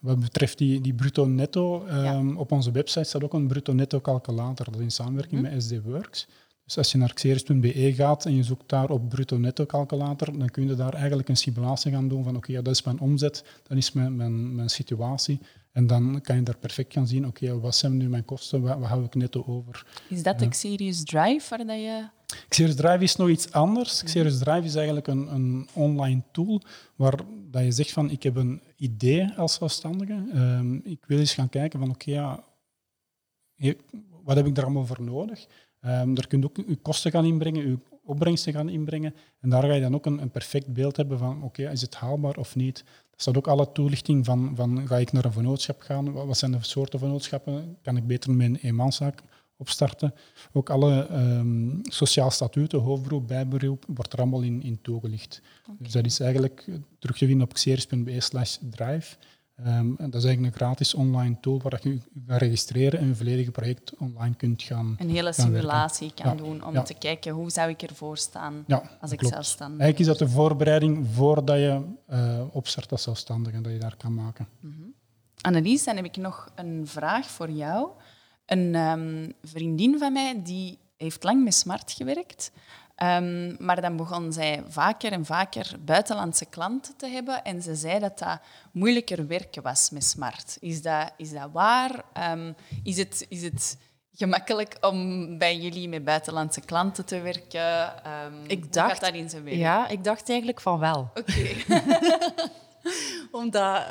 Wat 0.00 0.20
betreft 0.20 0.58
die, 0.58 0.80
die 0.80 0.94
bruto-netto, 0.94 1.86
um, 1.86 2.36
op 2.36 2.52
onze 2.52 2.70
website 2.70 3.04
staat 3.04 3.24
ook 3.24 3.32
een 3.32 3.46
bruto-netto-calculator. 3.46 4.66
Dat 4.66 4.74
is 4.74 4.80
in 4.80 4.90
samenwerking 4.90 5.42
mm. 5.42 5.50
met 5.50 5.62
SD 5.62 5.82
Works. 5.82 6.28
Dus 6.64 6.76
als 6.76 6.92
je 6.92 6.98
naar 6.98 7.12
xeris.be 7.12 7.92
gaat 7.94 8.26
en 8.26 8.34
je 8.34 8.42
zoekt 8.42 8.68
daar 8.68 8.90
op 8.90 9.08
bruto-netto-calculator, 9.08 10.38
dan 10.38 10.48
kun 10.48 10.68
je 10.68 10.74
daar 10.74 10.94
eigenlijk 10.94 11.28
een 11.28 11.36
simulatie 11.36 11.92
gaan 11.92 12.08
doen 12.08 12.24
van 12.24 12.36
oké, 12.36 12.52
ja, 12.52 12.62
dat 12.62 12.74
is 12.74 12.82
mijn 12.82 13.00
omzet, 13.00 13.44
dat 13.62 13.76
is 13.76 13.92
mijn, 13.92 14.16
mijn, 14.16 14.54
mijn 14.54 14.70
situatie. 14.70 15.40
En 15.78 15.86
dan 15.86 16.20
kan 16.20 16.36
je 16.36 16.42
daar 16.42 16.56
perfect 16.56 16.92
gaan 16.92 17.06
zien, 17.06 17.26
oké, 17.26 17.60
wat 17.60 17.76
zijn 17.76 17.96
nu 17.96 18.08
mijn 18.08 18.24
kosten, 18.24 18.62
wat, 18.62 18.78
wat 18.78 18.88
hou 18.88 19.04
ik 19.04 19.14
netto 19.14 19.44
over. 19.46 19.86
Is 20.08 20.22
dat 20.22 20.38
de 20.38 20.48
Xerius 20.48 21.04
Drive 21.04 21.48
waar 21.48 21.66
dat 21.66 21.76
je... 21.76 22.08
Xerius 22.48 22.74
Drive 22.74 23.02
is 23.02 23.16
nog 23.16 23.28
iets 23.28 23.52
anders. 23.52 24.02
Xerius 24.02 24.38
Drive 24.38 24.64
is 24.64 24.74
eigenlijk 24.74 25.06
een, 25.06 25.34
een 25.34 25.68
online 25.74 26.22
tool 26.32 26.62
waar 26.96 27.20
dat 27.50 27.64
je 27.64 27.72
zegt 27.72 27.92
van, 27.92 28.10
ik 28.10 28.22
heb 28.22 28.36
een 28.36 28.62
idee 28.76 29.32
als 29.36 29.54
zelfstandige. 29.54 30.24
Um, 30.34 30.80
ik 30.84 31.04
wil 31.06 31.18
eens 31.18 31.34
gaan 31.34 31.48
kijken 31.48 31.78
van, 31.78 31.90
oké, 31.90 32.10
ja, 32.10 32.44
wat 34.24 34.36
heb 34.36 34.46
ik 34.46 34.54
daar 34.54 34.64
allemaal 34.64 34.86
voor 34.86 35.02
nodig? 35.02 35.46
Um, 35.80 36.14
daar 36.14 36.26
kun 36.26 36.40
je 36.40 36.44
ook 36.44 36.56
je 36.56 36.76
kosten 36.76 37.10
gaan 37.10 37.24
inbrengen, 37.24 37.70
je 37.70 37.78
opbrengsten 38.04 38.52
gaan 38.52 38.68
inbrengen. 38.68 39.14
En 39.40 39.50
daar 39.50 39.62
ga 39.62 39.72
je 39.72 39.80
dan 39.80 39.94
ook 39.94 40.06
een, 40.06 40.22
een 40.22 40.30
perfect 40.30 40.72
beeld 40.72 40.96
hebben 40.96 41.18
van, 41.18 41.42
oké, 41.42 41.70
is 41.70 41.80
het 41.80 41.94
haalbaar 41.94 42.36
of 42.36 42.56
niet? 42.56 42.84
Er 43.18 43.24
staat 43.24 43.36
ook 43.36 43.48
alle 43.48 43.72
toelichting 43.72 44.24
van, 44.24 44.52
van, 44.54 44.86
ga 44.88 44.96
ik 44.96 45.12
naar 45.12 45.24
een 45.24 45.32
vennootschap 45.32 45.80
gaan? 45.80 46.12
Wat 46.12 46.38
zijn 46.38 46.50
de 46.50 46.58
soorten 46.60 46.98
vennootschappen? 46.98 47.76
Kan 47.82 47.96
ik 47.96 48.06
beter 48.06 48.30
mijn 48.30 48.56
eenmanszaak 48.56 49.22
opstarten? 49.56 50.14
Ook 50.52 50.70
alle 50.70 51.08
um, 51.12 51.80
sociaal 51.82 52.30
statuten, 52.30 52.78
hoofdberoep, 52.78 53.28
bijberoep, 53.28 53.84
wordt 53.86 54.12
er 54.12 54.18
allemaal 54.18 54.42
in, 54.42 54.62
in 54.62 54.80
toegelicht. 54.82 55.42
Dus 55.78 55.92
dat 55.92 56.04
is 56.04 56.20
eigenlijk 56.20 56.64
terug 56.98 57.18
te 57.18 57.26
vinden 57.26 57.46
op 57.46 57.52
xeris.be 57.52 58.20
slash 58.20 58.56
drive. 58.70 59.16
Um, 59.66 59.96
dat 59.96 60.14
is 60.14 60.24
eigenlijk 60.24 60.54
een 60.54 60.66
gratis 60.66 60.94
online 60.94 61.36
tool 61.40 61.60
waar 61.62 61.80
je 61.82 61.90
je 61.90 62.00
gaat 62.26 62.40
registreren 62.40 63.00
en 63.00 63.06
je 63.06 63.14
volledige 63.14 63.50
project 63.50 63.92
online 63.98 64.34
kunt 64.34 64.62
gaan 64.62 64.96
Een 64.98 65.10
hele 65.10 65.32
simulatie 65.32 66.12
kan 66.14 66.36
doen 66.36 66.64
om 66.64 66.84
te 66.84 66.94
kijken 66.94 67.32
hoe 67.32 67.50
zou 67.50 67.70
ik 67.70 67.82
ervoor 67.82 68.16
staan 68.16 68.64
als 69.00 69.12
ik 69.12 69.24
zelfstandig 69.24 69.80
Eigenlijk 69.80 69.98
is 69.98 70.18
dat 70.18 70.28
de 70.28 70.34
voorbereiding 70.34 71.06
voordat 71.12 71.56
je 71.56 71.82
uh, 72.10 72.40
opstart 72.52 72.92
als 72.92 73.02
zelfstandige, 73.02 73.60
dat 73.60 73.72
je 73.72 73.78
daar 73.78 73.96
kan 73.96 74.14
maken. 74.14 74.48
Mm 74.60 74.74
-hmm. 74.76 74.94
Annelies, 75.40 75.84
dan 75.84 75.96
heb 75.96 76.04
ik 76.04 76.16
nog 76.16 76.50
een 76.54 76.86
vraag 76.86 77.26
voor 77.26 77.50
jou. 77.50 77.88
Een 78.46 78.74
um, 78.74 79.32
vriendin 79.42 79.98
van 79.98 80.12
mij 80.12 80.42
die 80.42 80.78
heeft 80.96 81.24
lang 81.24 81.44
met 81.44 81.54
Smart 81.54 81.92
gewerkt. 81.92 82.52
Um, 83.02 83.56
maar 83.58 83.80
dan 83.80 83.96
begon 83.96 84.32
zij 84.32 84.62
vaker 84.68 85.12
en 85.12 85.24
vaker 85.24 85.76
buitenlandse 85.80 86.46
klanten 86.46 86.96
te 86.96 87.06
hebben 87.06 87.44
en 87.44 87.62
ze 87.62 87.74
zei 87.74 87.98
dat 87.98 88.18
dat 88.18 88.40
moeilijker 88.72 89.26
werken 89.26 89.62
was 89.62 89.90
met 89.90 90.04
Smart. 90.04 90.56
Is 90.60 90.82
dat, 90.82 91.12
is 91.16 91.30
dat 91.30 91.48
waar? 91.52 92.04
Um, 92.32 92.54
is, 92.82 92.96
het, 92.96 93.26
is 93.28 93.42
het 93.42 93.78
gemakkelijk 94.12 94.76
om 94.80 95.38
bij 95.38 95.56
jullie 95.56 95.88
met 95.88 96.04
buitenlandse 96.04 96.60
klanten 96.60 97.04
te 97.04 97.20
werken? 97.20 97.92
Um, 98.26 98.44
ik 98.46 98.72
dacht, 98.72 98.90
gaat 98.90 99.00
dat 99.00 99.14
in 99.14 99.30
zijn 99.30 99.44
werk? 99.44 99.56
Ja, 99.56 99.88
ik 99.88 100.04
dacht 100.04 100.28
eigenlijk 100.28 100.60
van 100.60 100.78
wel. 100.78 101.10
Oké. 101.14 101.78
Omdat, 103.40 103.82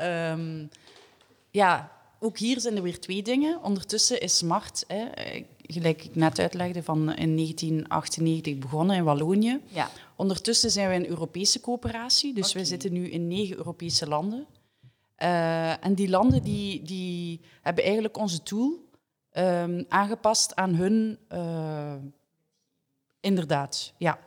ja, 1.51 1.91
ook 2.19 2.37
hier 2.37 2.59
zijn 2.59 2.75
er 2.75 2.83
weer 2.83 2.99
twee 2.99 3.21
dingen. 3.21 3.63
Ondertussen 3.63 4.21
is 4.21 4.37
Smart... 4.37 4.83
Hè, 4.87 5.05
gelijk 5.67 6.03
ik 6.03 6.15
net 6.15 6.39
uitlegde, 6.39 6.83
van 6.83 6.97
in 6.99 7.35
1998 7.35 8.57
begonnen 8.57 8.95
in 8.95 9.03
Wallonië. 9.03 9.59
Ja. 9.67 9.89
Ondertussen 10.15 10.71
zijn 10.71 10.89
we 10.89 10.95
een 10.95 11.07
Europese 11.07 11.59
coöperatie, 11.59 12.33
dus 12.33 12.53
we 12.53 12.65
zitten 12.65 12.93
nu 12.93 13.09
in 13.09 13.27
negen 13.27 13.57
Europese 13.57 14.07
landen. 14.07 14.45
Uh, 15.23 15.85
en 15.85 15.93
die 15.93 16.09
landen 16.09 16.43
die, 16.43 16.81
die 16.81 17.41
hebben 17.61 17.83
eigenlijk 17.83 18.17
onze 18.17 18.43
tool 18.43 18.85
um, 19.33 19.85
aangepast 19.89 20.55
aan 20.55 20.73
hun... 20.75 21.17
Uh, 21.31 21.93
inderdaad, 23.19 23.93
ja. 23.97 24.19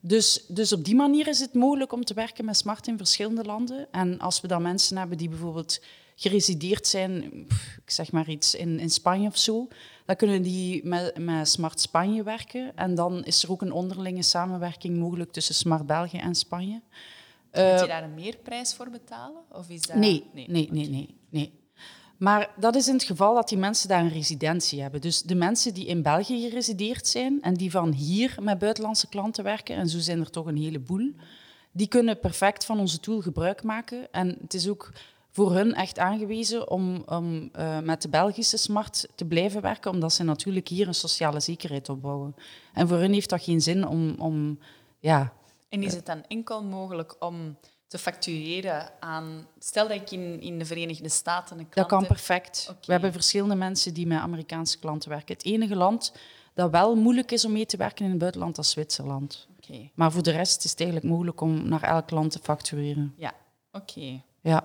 Dus, 0.00 0.44
dus 0.48 0.72
op 0.72 0.84
die 0.84 0.94
manier 0.94 1.28
is 1.28 1.40
het 1.40 1.54
mogelijk 1.54 1.92
om 1.92 2.04
te 2.04 2.14
werken 2.14 2.44
met 2.44 2.56
smart 2.56 2.86
in 2.86 2.96
verschillende 2.96 3.44
landen. 3.44 3.88
En 3.90 4.18
als 4.18 4.40
we 4.40 4.48
dan 4.48 4.62
mensen 4.62 4.96
hebben 4.96 5.18
die 5.18 5.28
bijvoorbeeld 5.28 5.80
geresideerd 6.18 6.86
zijn, 6.86 7.22
ik 7.84 7.90
zeg 7.90 8.12
maar 8.12 8.28
iets, 8.28 8.54
in, 8.54 8.78
in 8.78 8.90
Spanje 8.90 9.28
of 9.28 9.38
zo, 9.38 9.68
dan 10.04 10.16
kunnen 10.16 10.42
die 10.42 10.86
met, 10.86 11.18
met 11.18 11.48
Smart 11.48 11.80
Spanje 11.80 12.22
werken. 12.22 12.76
En 12.76 12.94
dan 12.94 13.24
is 13.24 13.42
er 13.42 13.50
ook 13.50 13.62
een 13.62 13.72
onderlinge 13.72 14.22
samenwerking 14.22 14.98
mogelijk 14.98 15.32
tussen 15.32 15.54
Smart 15.54 15.86
België 15.86 16.18
en 16.18 16.34
Spanje. 16.34 16.72
Moet 16.72 16.80
je 17.52 17.60
eh, 17.60 17.86
daar 17.86 18.02
een 18.02 18.14
meerprijs 18.14 18.74
voor 18.74 18.90
betalen? 18.90 19.42
Of 19.52 19.68
is 19.68 19.80
dat... 19.80 19.96
nee, 19.96 20.24
nee, 20.32 20.46
nee, 20.48 20.68
nee, 20.70 20.88
nee, 20.88 21.14
nee. 21.28 21.52
Maar 22.16 22.50
dat 22.56 22.74
is 22.74 22.88
in 22.88 22.94
het 22.94 23.02
geval 23.02 23.34
dat 23.34 23.48
die 23.48 23.58
mensen 23.58 23.88
daar 23.88 24.00
een 24.00 24.12
residentie 24.12 24.80
hebben. 24.80 25.00
Dus 25.00 25.22
de 25.22 25.34
mensen 25.34 25.74
die 25.74 25.86
in 25.86 26.02
België 26.02 26.40
geresideerd 26.40 27.06
zijn 27.06 27.42
en 27.42 27.54
die 27.54 27.70
van 27.70 27.92
hier 27.92 28.36
met 28.40 28.58
buitenlandse 28.58 29.08
klanten 29.08 29.44
werken, 29.44 29.76
en 29.76 29.88
zo 29.88 29.98
zijn 29.98 30.20
er 30.20 30.30
toch 30.30 30.46
een 30.46 30.56
heleboel, 30.56 31.12
die 31.72 31.88
kunnen 31.88 32.20
perfect 32.20 32.64
van 32.64 32.78
onze 32.78 33.00
tool 33.00 33.20
gebruik 33.20 33.62
maken. 33.62 34.12
En 34.12 34.36
het 34.40 34.54
is 34.54 34.68
ook 34.68 34.92
voor 35.38 35.52
hun 35.52 35.74
echt 35.74 35.98
aangewezen 35.98 36.70
om, 36.70 37.02
om 37.06 37.50
uh, 37.58 37.78
met 37.78 38.02
de 38.02 38.08
Belgische 38.08 38.56
smart 38.56 39.08
te 39.14 39.24
blijven 39.24 39.62
werken, 39.62 39.90
omdat 39.90 40.12
ze 40.12 40.22
natuurlijk 40.22 40.68
hier 40.68 40.86
een 40.88 40.94
sociale 40.94 41.40
zekerheid 41.40 41.88
opbouwen. 41.88 42.34
En 42.72 42.88
voor 42.88 42.96
hun 42.96 43.12
heeft 43.12 43.30
dat 43.30 43.42
geen 43.42 43.60
zin 43.60 43.86
om... 43.86 44.14
om 44.18 44.58
ja, 44.98 45.32
en 45.68 45.82
is 45.82 45.94
het 45.94 46.06
dan 46.06 46.24
enkel 46.28 46.64
mogelijk 46.64 47.16
om 47.18 47.56
te 47.86 47.98
factureren 47.98 48.90
aan... 49.00 49.46
Stel 49.58 49.88
dat 49.88 49.96
ik 49.96 50.10
in, 50.10 50.40
in 50.40 50.58
de 50.58 50.64
Verenigde 50.64 51.08
Staten 51.08 51.58
een 51.58 51.68
klant 51.68 51.88
Dat 51.88 51.98
kan 51.98 52.08
perfect. 52.08 52.74
We 52.84 52.92
hebben 52.92 53.12
verschillende 53.12 53.54
mensen 53.54 53.94
die 53.94 54.06
met 54.06 54.18
Amerikaanse 54.18 54.78
klanten 54.78 55.10
werken. 55.10 55.34
Het 55.34 55.44
enige 55.44 55.76
land 55.76 56.12
dat 56.54 56.70
wel 56.70 56.96
moeilijk 56.96 57.32
is 57.32 57.44
om 57.44 57.52
mee 57.52 57.66
te 57.66 57.76
werken 57.76 58.04
in 58.04 58.10
het 58.10 58.20
buitenland 58.20 58.58
als 58.58 58.70
Zwitserland. 58.70 59.48
Maar 59.94 60.12
voor 60.12 60.22
de 60.22 60.30
rest 60.30 60.64
is 60.64 60.70
het 60.70 60.80
eigenlijk 60.80 61.10
mogelijk 61.10 61.40
om 61.40 61.68
naar 61.68 61.82
elk 61.82 62.10
land 62.10 62.30
te 62.30 62.38
factureren. 62.42 63.14
Ja, 63.16 63.34
oké. 63.72 64.22
Ja, 64.40 64.64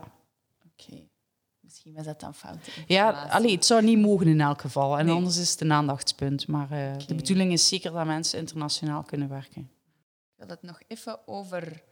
Misschien 1.60 1.94
was 1.94 2.06
dat 2.06 2.20
dan 2.20 2.34
fout. 2.34 2.58
ja 2.88 3.10
allee, 3.12 3.52
het 3.56 3.66
zou 3.66 3.84
niet 3.84 4.00
mogen 4.00 4.28
in 4.28 4.42
elk 4.42 4.62
geval. 4.62 5.00
En 5.00 5.06
Nee. 5.06 5.16
anders 5.16 5.38
is 5.38 5.52
het 5.52 5.62
een 5.62 5.72
aandachtspunt. 5.72 6.48
Maar 6.48 6.72
eh, 6.72 7.08
de 7.08 7.16
bedoeling 7.16 7.52
is 7.52 7.68
zeker 7.68 7.92
dat 7.92 8.06
mensen 8.06 8.40
internationaal 8.40 9.04
kunnen 9.04 9.30
werken. 9.30 9.62
Ik 9.62 10.34
wil 10.36 10.48
het 10.48 10.62
nog 10.62 10.82
even 10.88 11.28
over 11.28 11.84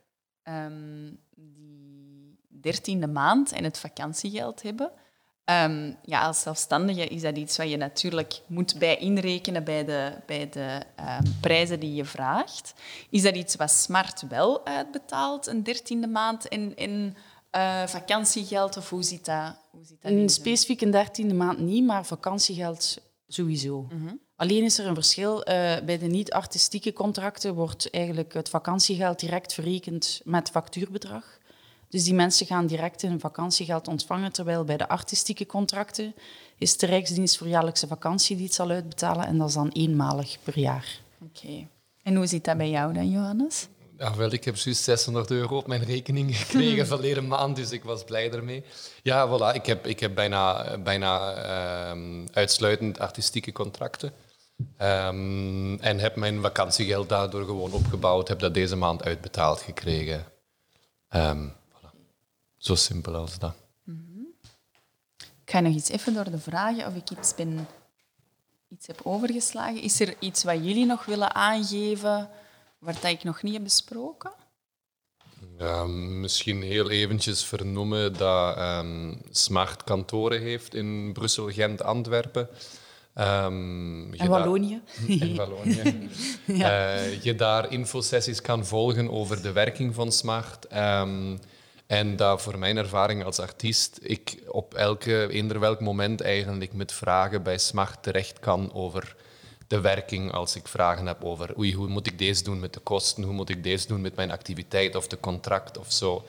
ehm, 0.44 1.14
die 1.30 2.40
dertiende 2.48 3.08
maand 3.08 3.52
en 3.52 3.64
het 3.64 3.80
vakantiegeld 3.80 4.62
hebben. 4.62 4.92
Ehm, 5.46 5.94
ja, 6.04 6.26
als 6.26 6.42
zelfstandige 6.42 7.08
is 7.08 7.22
dat 7.22 7.38
iets 7.38 7.58
wat 7.58 7.70
je 7.70 7.78
natuurlijk 7.78 8.42
moet 8.48 8.80
bij 8.80 8.98
inrekenen 8.98 9.64
bij 9.64 9.86
de, 9.86 10.14
bij 10.26 10.50
de 10.50 10.82
ehm, 10.96 11.24
prijzen 11.42 11.80
die 11.80 11.94
je 11.96 12.06
vraagt. 12.06 12.74
Is 13.10 13.22
dat 13.22 13.36
iets 13.36 13.56
wat 13.56 13.72
Smart 13.72 14.28
wel 14.28 14.66
uitbetaalt, 14.66 15.48
een 15.48 15.64
dertiende 15.64 16.08
maand 16.08 16.46
in 16.46 17.16
eh, 17.52 17.88
vakantiegeld? 17.88 18.78
Of 18.78 18.90
hoe 18.90 19.04
zit 19.04 19.26
dat? 19.26 19.56
Hoe 19.72 19.84
zit 19.84 20.02
dat 20.02 20.12
in 20.12 20.30
specifiek 20.30 20.82
een 20.82 20.92
dertiende 20.92 21.34
maand 21.34 21.60
niet, 21.60 21.86
maar 21.86 22.06
vakantiegeld 22.06 22.98
sowieso. 23.28 23.88
Alleen 24.36 24.64
is 24.64 24.80
er 24.80 24.88
een 24.88 24.94
verschil. 24.94 25.44
eh, 25.44 25.86
bij 25.86 25.98
de 25.98 26.08
niet-artistieke 26.08 26.94
contracten 26.94 27.54
wordt 27.54 27.90
eigenlijk 27.90 28.34
het 28.34 28.50
vakantiegeld 28.50 29.20
direct 29.20 29.54
verrekend 29.54 30.22
met 30.24 30.50
factuurbedrag. 30.50 31.40
Dus 31.90 32.04
die 32.04 32.14
mensen 32.14 32.46
gaan 32.46 32.68
direct 32.68 33.02
hun 33.02 33.20
vakantiegeld 33.20 33.88
ontvangen, 33.88 34.32
terwijl 34.32 34.64
bij 34.64 34.78
de 34.78 34.88
artistieke 34.88 35.46
contracten 35.46 36.16
is 36.58 36.78
de 36.78 36.86
Rijksdienst 36.86 37.38
voor 37.38 37.48
jaarlijkse 37.48 37.88
vakantie 37.88 38.36
die 38.36 38.46
het 38.46 38.54
zal 38.54 38.70
uitbetalen 38.70 39.26
en 39.26 39.38
dat 39.38 39.48
is 39.48 39.54
dan 39.54 39.70
eenmalig 39.70 40.38
per 40.44 40.60
jaar. 40.60 41.00
Oké. 41.24 41.68
En 42.04 42.16
hoe 42.16 42.28
zit 42.28 42.44
dat 42.46 42.58
bij 42.58 42.70
jou 42.70 42.94
dan, 42.94 43.10
Johannes? 43.10 43.68
Ja, 44.02 44.16
wel, 44.16 44.32
ik 44.32 44.44
heb 44.44 44.56
juist 44.56 44.84
600 44.84 45.32
euro 45.32 45.58
op 45.58 45.68
mijn 45.68 45.84
rekening 45.84 46.38
gekregen 46.38 46.88
verleden 46.88 47.28
maand, 47.28 47.56
dus 47.56 47.72
ik 47.72 47.84
was 47.84 48.04
blij 48.04 48.32
ermee. 48.32 48.64
Ja, 49.04 49.28
voilà, 49.28 49.56
ik 49.56 49.66
heb, 49.66 49.88
ik 49.88 50.00
heb 50.00 50.16
bijna, 50.16 50.78
bijna 50.78 51.34
ehm, 51.34 52.28
uitsluitend 52.34 53.00
artistieke 53.00 53.52
contracten. 53.52 54.14
Ehm, 54.78 55.76
en 55.76 56.00
heb 56.00 56.16
mijn 56.16 56.42
vakantiegeld 56.42 57.10
daardoor 57.10 57.46
gewoon 57.46 57.72
opgebouwd, 57.72 58.28
heb 58.28 58.40
dat 58.40 58.54
deze 58.54 58.76
maand 58.76 59.04
uitbetaald 59.04 59.62
gekregen. 59.62 60.26
Ehm, 61.10 61.48
voilà. 61.48 61.90
Zo 62.58 62.76
simpel 62.76 63.16
als 63.16 63.40
dat. 63.40 63.54
Ik 65.44 65.52
ga 65.52 65.60
nog 65.60 65.74
iets 65.74 65.90
even 65.90 66.14
door 66.14 66.32
de 66.32 66.40
vragen 66.40 66.88
of 66.88 66.96
ik 66.96 67.10
iets, 67.10 67.36
ben, 67.36 67.68
iets 68.70 68.88
heb 68.88 69.00
overgeslagen. 69.04 69.82
Is 69.82 70.00
er 70.00 70.16
iets 70.20 70.44
wat 70.44 70.56
jullie 70.56 70.86
nog 70.86 71.06
willen 71.06 71.36
aangeven 71.36 72.30
waar 72.82 72.94
dat 72.94 73.12
ik 73.12 73.24
nog 73.24 73.42
niet 73.42 73.54
heb 73.54 73.64
besproken? 73.64 74.32
Misschien 76.20 76.62
heel 76.62 76.90
eventjes 76.90 77.44
vernoemen 77.44 78.18
dat 78.18 78.58
ehm, 78.58 79.14
Smart 79.32 79.84
kantoren 79.84 80.42
heeft 80.42 80.74
in 80.76 81.14
Brussel, 81.14 81.50
Gent, 81.50 81.84
Antwerpen. 81.84 82.50
Je 83.16 84.18
En 84.18 84.28
Wallonië. 84.28 84.82
Eh, 86.48 87.24
je 87.24 87.36
daar 87.36 87.72
infosessies 87.72 88.42
kan 88.42 88.66
volgen 88.66 89.12
over 89.12 89.42
de 89.42 89.52
werking 89.52 89.96
van 89.96 90.12
Smart. 90.12 90.68
Ehm, 90.68 91.38
en 91.88 92.16
dat 92.16 92.42
voor 92.42 92.58
mijn 92.58 92.78
ervaring 92.78 93.24
als 93.24 93.40
artiest 93.40 94.00
ik 94.02 94.44
op 94.48 94.74
elke, 94.74 95.28
eender 95.30 95.60
welk 95.60 95.80
moment 95.80 96.22
eigenlijk 96.22 96.74
met 96.74 96.92
vragen 96.92 97.44
bij 97.44 97.58
Smart 97.58 98.04
terecht 98.04 98.40
kan 98.40 98.74
over 98.74 99.16
de 99.72 99.82
werking. 99.82 100.32
Als 100.32 100.56
ik 100.56 100.68
vragen 100.68 101.06
heb 101.08 101.24
over 101.24 101.58
oei, 101.58 101.74
hoe 101.76 101.88
moet 101.88 102.08
ik 102.08 102.18
deze 102.18 102.44
doen 102.44 102.60
met 102.60 102.74
de 102.74 102.80
kosten, 102.80 103.24
hoe 103.24 103.34
moet 103.34 103.50
ik 103.50 103.64
deze 103.64 103.88
doen 103.88 104.02
met 104.02 104.16
mijn 104.16 104.32
activiteit 104.32 104.96
of 104.96 105.08
de 105.08 105.20
contract 105.20 105.78
of 105.78 105.92
zo. 105.92 106.24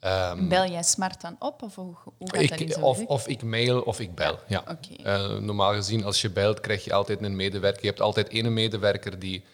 Ehm, 0.00 0.48
Bel 0.48 0.66
jij 0.70 0.82
Smart 0.82 1.20
dan 1.20 1.36
op? 1.38 1.62
Of 1.62 1.74
hoe, 1.74 1.94
hoe 2.04 2.30
gaat 2.30 2.48
dat 2.48 2.60
in 2.60 2.66
ik, 2.66 2.72
zijn 2.72 2.84
of, 2.84 3.04
of 3.06 3.26
ik 3.26 3.42
mail 3.42 3.80
of 3.80 4.00
ik 4.00 4.14
bel. 4.14 4.38
Ja. 4.46 4.64
Eh, 5.02 5.36
normaal 5.38 5.72
gezien, 5.72 6.04
als 6.04 6.20
je 6.20 6.30
belt, 6.30 6.60
krijg 6.60 6.84
je 6.84 6.92
altijd 6.92 7.22
een 7.22 7.36
medewerker. 7.36 7.80
Je 7.82 7.88
hebt 7.88 8.00
altijd 8.00 8.28
één 8.28 8.52
medewerker 8.52 9.18
die 9.18 9.44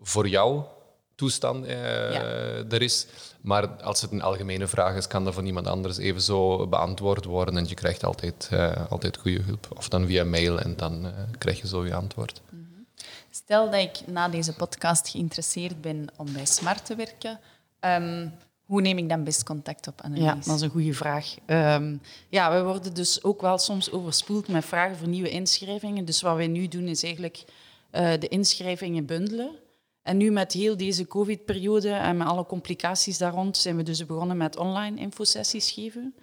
voor 0.00 0.28
jou 0.28 0.62
toestand 1.14 1.66
eh, 1.66 2.12
Ja. 2.12 2.22
er 2.70 2.82
is. 2.82 3.06
Maar 3.40 3.68
als 3.68 4.00
het 4.00 4.12
een 4.12 4.22
algemene 4.22 4.66
vraag 4.66 4.96
is, 4.96 5.06
kan 5.06 5.24
dat 5.24 5.34
van 5.34 5.46
iemand 5.46 5.66
anders 5.66 5.98
even 5.98 6.20
zo 6.22 6.66
beantwoord 6.66 7.24
worden. 7.24 7.56
En 7.56 7.68
je 7.68 7.74
krijgt 7.74 8.04
altijd, 8.04 8.48
eh, 8.50 8.90
altijd 8.90 9.16
goede 9.16 9.40
hulp. 9.42 9.66
Of 9.76 9.88
dan 9.88 10.06
via 10.06 10.24
mail 10.24 10.60
en 10.60 10.76
dan 10.76 11.12
krijg 11.38 11.60
je 11.60 11.66
zo 11.66 11.86
je 11.86 11.94
antwoord. 11.94 12.40
Stel 13.30 13.70
dat 13.70 13.80
ik 13.80 14.06
na 14.06 14.28
deze 14.28 14.54
podcast 14.54 15.08
geïnteresseerd 15.08 15.80
ben 15.80 16.06
om 16.16 16.32
bij 16.32 16.44
Smart 16.44 16.86
te 16.86 16.94
werken, 16.94 17.40
ehm, 17.80 18.28
hoe 18.64 18.80
neem 18.80 18.98
ik 18.98 19.08
dan 19.08 19.24
best 19.24 19.44
contact 19.44 19.86
op, 19.86 20.00
Annelies? 20.02 20.24
Ja, 20.24 20.34
dat 20.34 20.54
is 20.54 20.60
een 20.60 20.70
goede 20.70 20.94
vraag. 20.94 21.34
Ehm, 21.46 21.96
ja, 22.28 22.52
we 22.52 22.62
worden 22.62 22.94
dus 22.94 23.22
ook 23.22 23.40
wel 23.40 23.58
soms 23.58 23.90
overspoeld 23.90 24.48
met 24.48 24.64
vragen 24.64 24.96
voor 24.96 25.08
nieuwe 25.08 25.30
inschrijvingen. 25.30 26.04
Dus 26.04 26.20
wat 26.20 26.36
wij 26.36 26.46
nu 26.46 26.68
doen 26.68 26.86
is 26.88 27.02
eigenlijk 27.02 27.44
eh, 27.90 28.12
de 28.20 28.28
inschrijvingen 28.28 29.06
bundelen. 29.06 29.50
En 30.02 30.16
nu 30.16 30.30
met 30.30 30.52
heel 30.52 30.76
deze 30.76 31.06
covid-periode 31.06 31.90
en 31.90 32.16
met 32.16 32.26
alle 32.26 32.46
complicaties 32.46 33.18
daar 33.18 33.32
rond 33.32 33.56
zijn 33.56 33.76
we 33.76 33.82
dus 33.82 34.06
begonnen 34.06 34.36
met 34.36 34.56
online 34.56 35.00
infosessies 35.00 35.70
geven. 35.70 36.14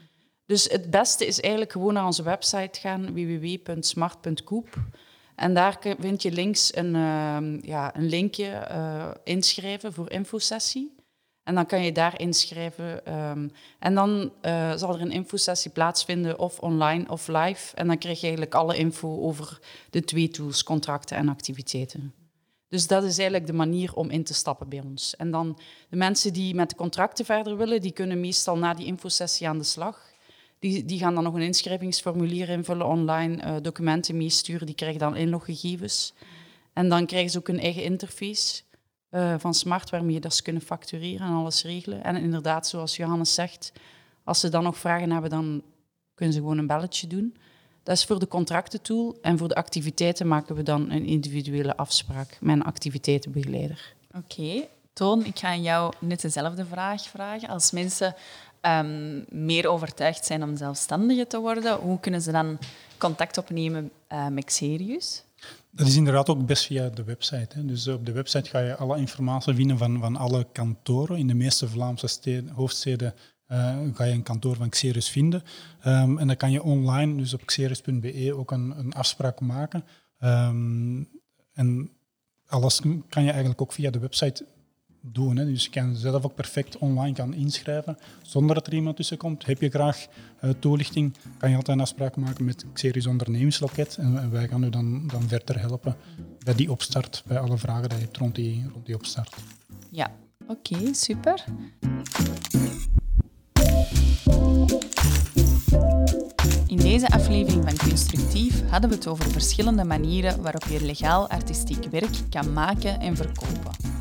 Dus 0.45 0.63
het 0.63 0.89
beste 0.89 1.25
is 1.25 1.39
eigenlijk 1.39 1.71
gewoon 1.71 1.93
naar 1.93 2.05
onze 2.05 2.23
website 2.23 2.79
gaan, 2.79 3.13
www.smart.coop. 3.13 4.77
En 5.37 5.53
daar 5.53 5.77
vind 5.99 6.21
je 6.21 6.31
links 6.31 6.75
een, 6.75 6.95
ehm, 6.95 7.59
ja, 7.61 7.95
een 7.95 8.09
linkje 8.09 8.47
eh, 8.47 9.09
inschrijven 9.23 9.93
voor 9.93 10.11
infosessie. 10.11 10.95
En 11.43 11.55
dan 11.55 11.65
kan 11.65 11.83
je 11.83 11.91
daar 11.91 12.19
inschrijven. 12.19 13.05
ehm, 13.05 13.49
en 13.79 13.95
dan 13.95 14.31
eh, 14.41 14.73
zal 14.75 14.93
er 14.93 15.01
een 15.01 15.11
infosessie 15.11 15.71
plaatsvinden, 15.71 16.39
of 16.39 16.59
online 16.59 17.09
of 17.09 17.27
live. 17.27 17.75
En 17.75 17.87
dan 17.87 17.97
krijg 17.97 18.17
je 18.19 18.25
eigenlijk 18.25 18.55
alle 18.55 18.77
info 18.77 19.21
over 19.21 19.59
de 19.89 20.03
twee 20.03 20.29
tools, 20.29 20.63
contracten 20.63 21.17
en 21.17 21.29
activiteiten. 21.29 22.13
Dus 22.67 22.87
dat 22.87 23.03
is 23.03 23.17
eigenlijk 23.17 23.47
de 23.47 23.57
manier 23.57 23.93
om 23.93 24.09
in 24.09 24.23
te 24.23 24.33
stappen 24.33 24.69
bij 24.69 24.81
ons. 24.81 25.15
En 25.15 25.31
dan 25.31 25.59
de 25.89 25.97
mensen 25.97 26.33
die 26.33 26.55
met 26.55 26.69
de 26.69 26.75
contracten 26.75 27.25
verder 27.25 27.57
willen, 27.57 27.81
die 27.81 27.91
kunnen 27.91 28.19
meestal 28.19 28.57
na 28.57 28.73
die 28.73 28.85
infosessie 28.85 29.47
aan 29.47 29.57
de 29.57 29.63
slag. 29.63 30.15
Die, 30.59 30.85
die 30.85 30.99
gaan 30.99 31.15
dan 31.15 31.23
nog 31.23 31.33
een 31.33 31.41
inschrijvingsformulier 31.41 32.49
invullen 32.49 32.87
online, 32.87 33.41
eh, 33.41 33.55
documenten 33.61 34.17
meesturen, 34.17 34.65
die 34.65 34.75
krijgen 34.75 34.99
dan 34.99 35.15
inloggegevens. 35.15 36.13
En 36.73 36.89
dan 36.89 37.05
krijgen 37.05 37.31
ze 37.31 37.37
ook 37.37 37.47
een 37.47 37.59
eigen 37.59 37.83
interface 37.83 38.61
eh, 39.09 39.35
van 39.37 39.53
Smart 39.53 39.89
waarmee 39.89 40.13
je 40.13 40.19
dat 40.19 40.33
ze 40.33 40.41
kunnen 40.43 40.61
factureren 40.61 41.27
en 41.27 41.33
alles 41.33 41.63
regelen. 41.63 42.03
En 42.03 42.15
inderdaad, 42.15 42.67
zoals 42.67 42.95
Johannes 42.95 43.33
zegt, 43.33 43.71
als 44.23 44.39
ze 44.39 44.49
dan 44.49 44.63
nog 44.63 44.77
vragen 44.77 45.11
hebben, 45.11 45.29
dan 45.29 45.63
kunnen 46.13 46.33
ze 46.33 46.39
gewoon 46.39 46.57
een 46.57 46.67
belletje 46.67 47.07
doen. 47.07 47.37
Dat 47.83 47.95
is 47.95 48.05
voor 48.05 48.19
de 48.19 48.27
contractentool. 48.27 49.17
En 49.21 49.37
voor 49.37 49.47
de 49.47 49.55
activiteiten 49.55 50.27
maken 50.27 50.55
we 50.55 50.63
dan 50.63 50.91
een 50.91 51.05
individuele 51.05 51.77
afspraak 51.77 52.37
met 52.41 52.55
een 52.55 52.63
activiteitenbegeleider. 52.63 53.93
Oké. 54.15 54.67
Toon, 54.93 55.25
ik 55.25 55.39
ga 55.39 55.47
aan 55.47 55.61
jou 55.61 55.93
net 55.99 56.21
dezelfde 56.21 56.65
vraag 56.65 57.01
vragen. 57.01 57.49
Als 57.49 57.71
mensen 57.71 58.15
ehm, 58.67 59.21
meer 59.29 59.67
overtuigd 59.67 60.25
zijn 60.25 60.43
om 60.43 60.55
zelfstandige 60.55 61.27
te 61.27 61.39
worden, 61.39 61.75
hoe 61.75 61.99
kunnen 61.99 62.21
ze 62.21 62.31
dan 62.31 62.57
contact 62.97 63.37
opnemen 63.37 63.91
eh, 64.07 64.27
met 64.27 64.45
Xerius? 64.45 65.23
Dat 65.71 65.87
is 65.87 65.95
inderdaad 65.95 66.29
ook 66.29 66.45
best 66.45 66.65
via 66.65 66.89
de 66.89 67.03
website. 67.03 67.47
Hè. 67.57 67.65
Dus 67.65 67.87
op 67.87 68.05
de 68.05 68.11
website 68.11 68.49
ga 68.49 68.59
je 68.59 68.75
alle 68.75 68.97
informatie 68.97 69.53
vinden 69.53 69.77
van, 69.77 69.99
van 69.99 70.15
alle 70.15 70.47
kantoren. 70.51 71.17
In 71.17 71.27
de 71.27 71.33
meeste 71.33 71.67
Vlaamse 71.67 72.07
steden, 72.07 72.49
hoofdsteden 72.49 73.13
eh, 73.47 73.77
ga 73.93 74.03
je 74.03 74.13
een 74.13 74.23
kantoor 74.23 74.55
van 74.55 74.69
Xeris 74.69 75.09
vinden. 75.09 75.43
Ehm, 75.81 76.17
en 76.17 76.27
dan 76.27 76.37
kan 76.37 76.51
je 76.51 76.63
online, 76.63 77.15
dus 77.15 77.33
op 77.33 77.45
xeris.be, 77.45 78.33
ook 78.35 78.51
een, 78.51 78.73
een 78.77 78.93
afspraak 78.93 79.39
maken. 79.39 79.83
Ehm, 80.19 81.03
en 81.53 81.89
alles 82.47 82.81
kan 83.09 83.23
je 83.23 83.29
eigenlijk 83.29 83.61
ook 83.61 83.73
via 83.73 83.89
de 83.89 83.99
website 83.99 84.45
doen. 85.11 85.37
Hè. 85.37 85.45
Dus 85.45 85.63
je 85.63 85.69
kan 85.69 85.95
zelf 85.95 86.23
ook 86.25 86.35
perfect 86.35 86.77
online 86.77 87.15
kan 87.15 87.33
inschrijven 87.33 87.97
zonder 88.21 88.55
dat 88.55 88.67
er 88.67 88.73
iemand 88.73 88.95
tussen 88.95 89.17
komt. 89.17 89.45
Heb 89.45 89.61
je 89.61 89.69
graag 89.69 90.07
eh, 90.39 90.49
toelichting, 90.59 91.13
kan 91.37 91.49
je 91.49 91.55
altijd 91.55 91.77
een 91.77 91.83
afspraak 91.83 92.15
maken 92.15 92.45
met 92.45 92.65
Xeris 92.73 93.05
ondernemingsloket 93.05 93.97
en, 93.97 94.19
en 94.19 94.31
wij 94.31 94.47
gaan 94.47 94.63
u 94.63 94.69
dan, 94.69 95.07
dan 95.07 95.21
verder 95.27 95.59
helpen 95.59 95.95
bij 96.43 96.55
die 96.55 96.71
opstart, 96.71 97.23
bij 97.27 97.39
alle 97.39 97.57
vragen 97.57 97.89
die 97.89 97.97
je 97.97 98.03
hebt 98.03 98.17
rond 98.17 98.35
die, 98.35 98.65
rond 98.73 98.85
die 98.85 98.95
opstart. 98.95 99.35
Ja. 99.89 100.11
Oké, 100.47 100.93
super. 100.93 101.43
In 106.67 106.77
deze 106.77 107.07
aflevering 107.07 107.63
van 107.69 107.77
Constructief 107.77 108.69
hadden 108.69 108.89
we 108.89 108.95
het 108.95 109.07
over 109.07 109.31
verschillende 109.31 109.83
manieren 109.83 110.41
waarop 110.41 110.63
je 110.63 110.85
legaal 110.85 111.29
artistiek 111.29 111.85
werk 111.85 112.15
kan 112.29 112.53
maken 112.53 112.99
en 112.99 113.15
verkopen. 113.15 113.96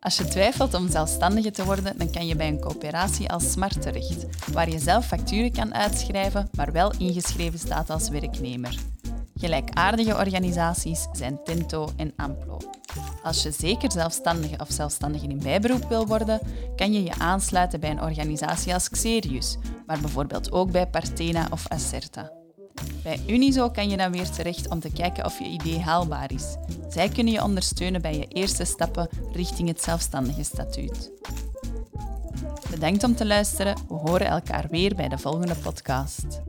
Als 0.00 0.16
je 0.16 0.24
twijfelt 0.24 0.74
om 0.74 0.90
zelfstandige 0.90 1.50
te 1.50 1.64
worden, 1.64 1.98
dan 1.98 2.10
kan 2.10 2.26
je 2.26 2.36
bij 2.36 2.48
een 2.48 2.60
coöperatie 2.60 3.30
als 3.30 3.50
Smart 3.50 3.82
terecht, 3.82 4.50
waar 4.52 4.70
je 4.70 4.78
zelf 4.78 5.06
facturen 5.06 5.52
kan 5.52 5.74
uitschrijven, 5.74 6.48
maar 6.56 6.72
wel 6.72 6.92
ingeschreven 6.98 7.58
staat 7.58 7.90
als 7.90 8.08
werknemer. 8.08 8.74
Gelijkaardige 9.34 10.16
organisaties 10.16 11.06
zijn 11.12 11.44
Tinto 11.44 11.88
en 11.96 12.12
Amplo. 12.16 12.58
Als 13.22 13.42
je 13.42 13.50
zeker 13.50 13.92
zelfstandige 13.92 14.58
of 14.58 14.70
zelfstandige 14.70 15.26
in 15.26 15.38
bijberoep 15.38 15.88
wil 15.88 16.06
worden, 16.06 16.40
kan 16.76 16.92
je 16.92 17.02
je 17.02 17.14
aansluiten 17.18 17.80
bij 17.80 17.90
een 17.90 18.02
organisatie 18.02 18.74
als 18.74 18.88
Xerius, 18.88 19.56
maar 19.86 20.00
bijvoorbeeld 20.00 20.52
ook 20.52 20.70
bij 20.70 20.86
Partena 20.86 21.46
of 21.50 21.68
Acerta. 21.68 22.39
Bij 23.02 23.20
Unizo 23.26 23.70
kan 23.70 23.90
je 23.90 23.96
dan 23.96 24.12
weer 24.12 24.30
terecht 24.30 24.68
om 24.68 24.80
te 24.80 24.92
kijken 24.92 25.24
of 25.24 25.38
je 25.38 25.44
idee 25.44 25.80
haalbaar 25.80 26.32
is. 26.32 26.56
Zij 26.88 27.08
kunnen 27.08 27.32
je 27.32 27.42
ondersteunen 27.42 28.02
bij 28.02 28.14
je 28.14 28.26
eerste 28.28 28.64
stappen 28.64 29.08
richting 29.32 29.68
het 29.68 29.82
zelfstandige 29.82 30.42
statuut. 30.42 31.10
Bedankt 32.70 33.04
om 33.04 33.14
te 33.14 33.26
luisteren. 33.26 33.76
We 33.88 33.94
horen 33.94 34.26
elkaar 34.26 34.66
weer 34.70 34.94
bij 34.94 35.08
de 35.08 35.18
volgende 35.18 35.54
podcast. 35.54 36.40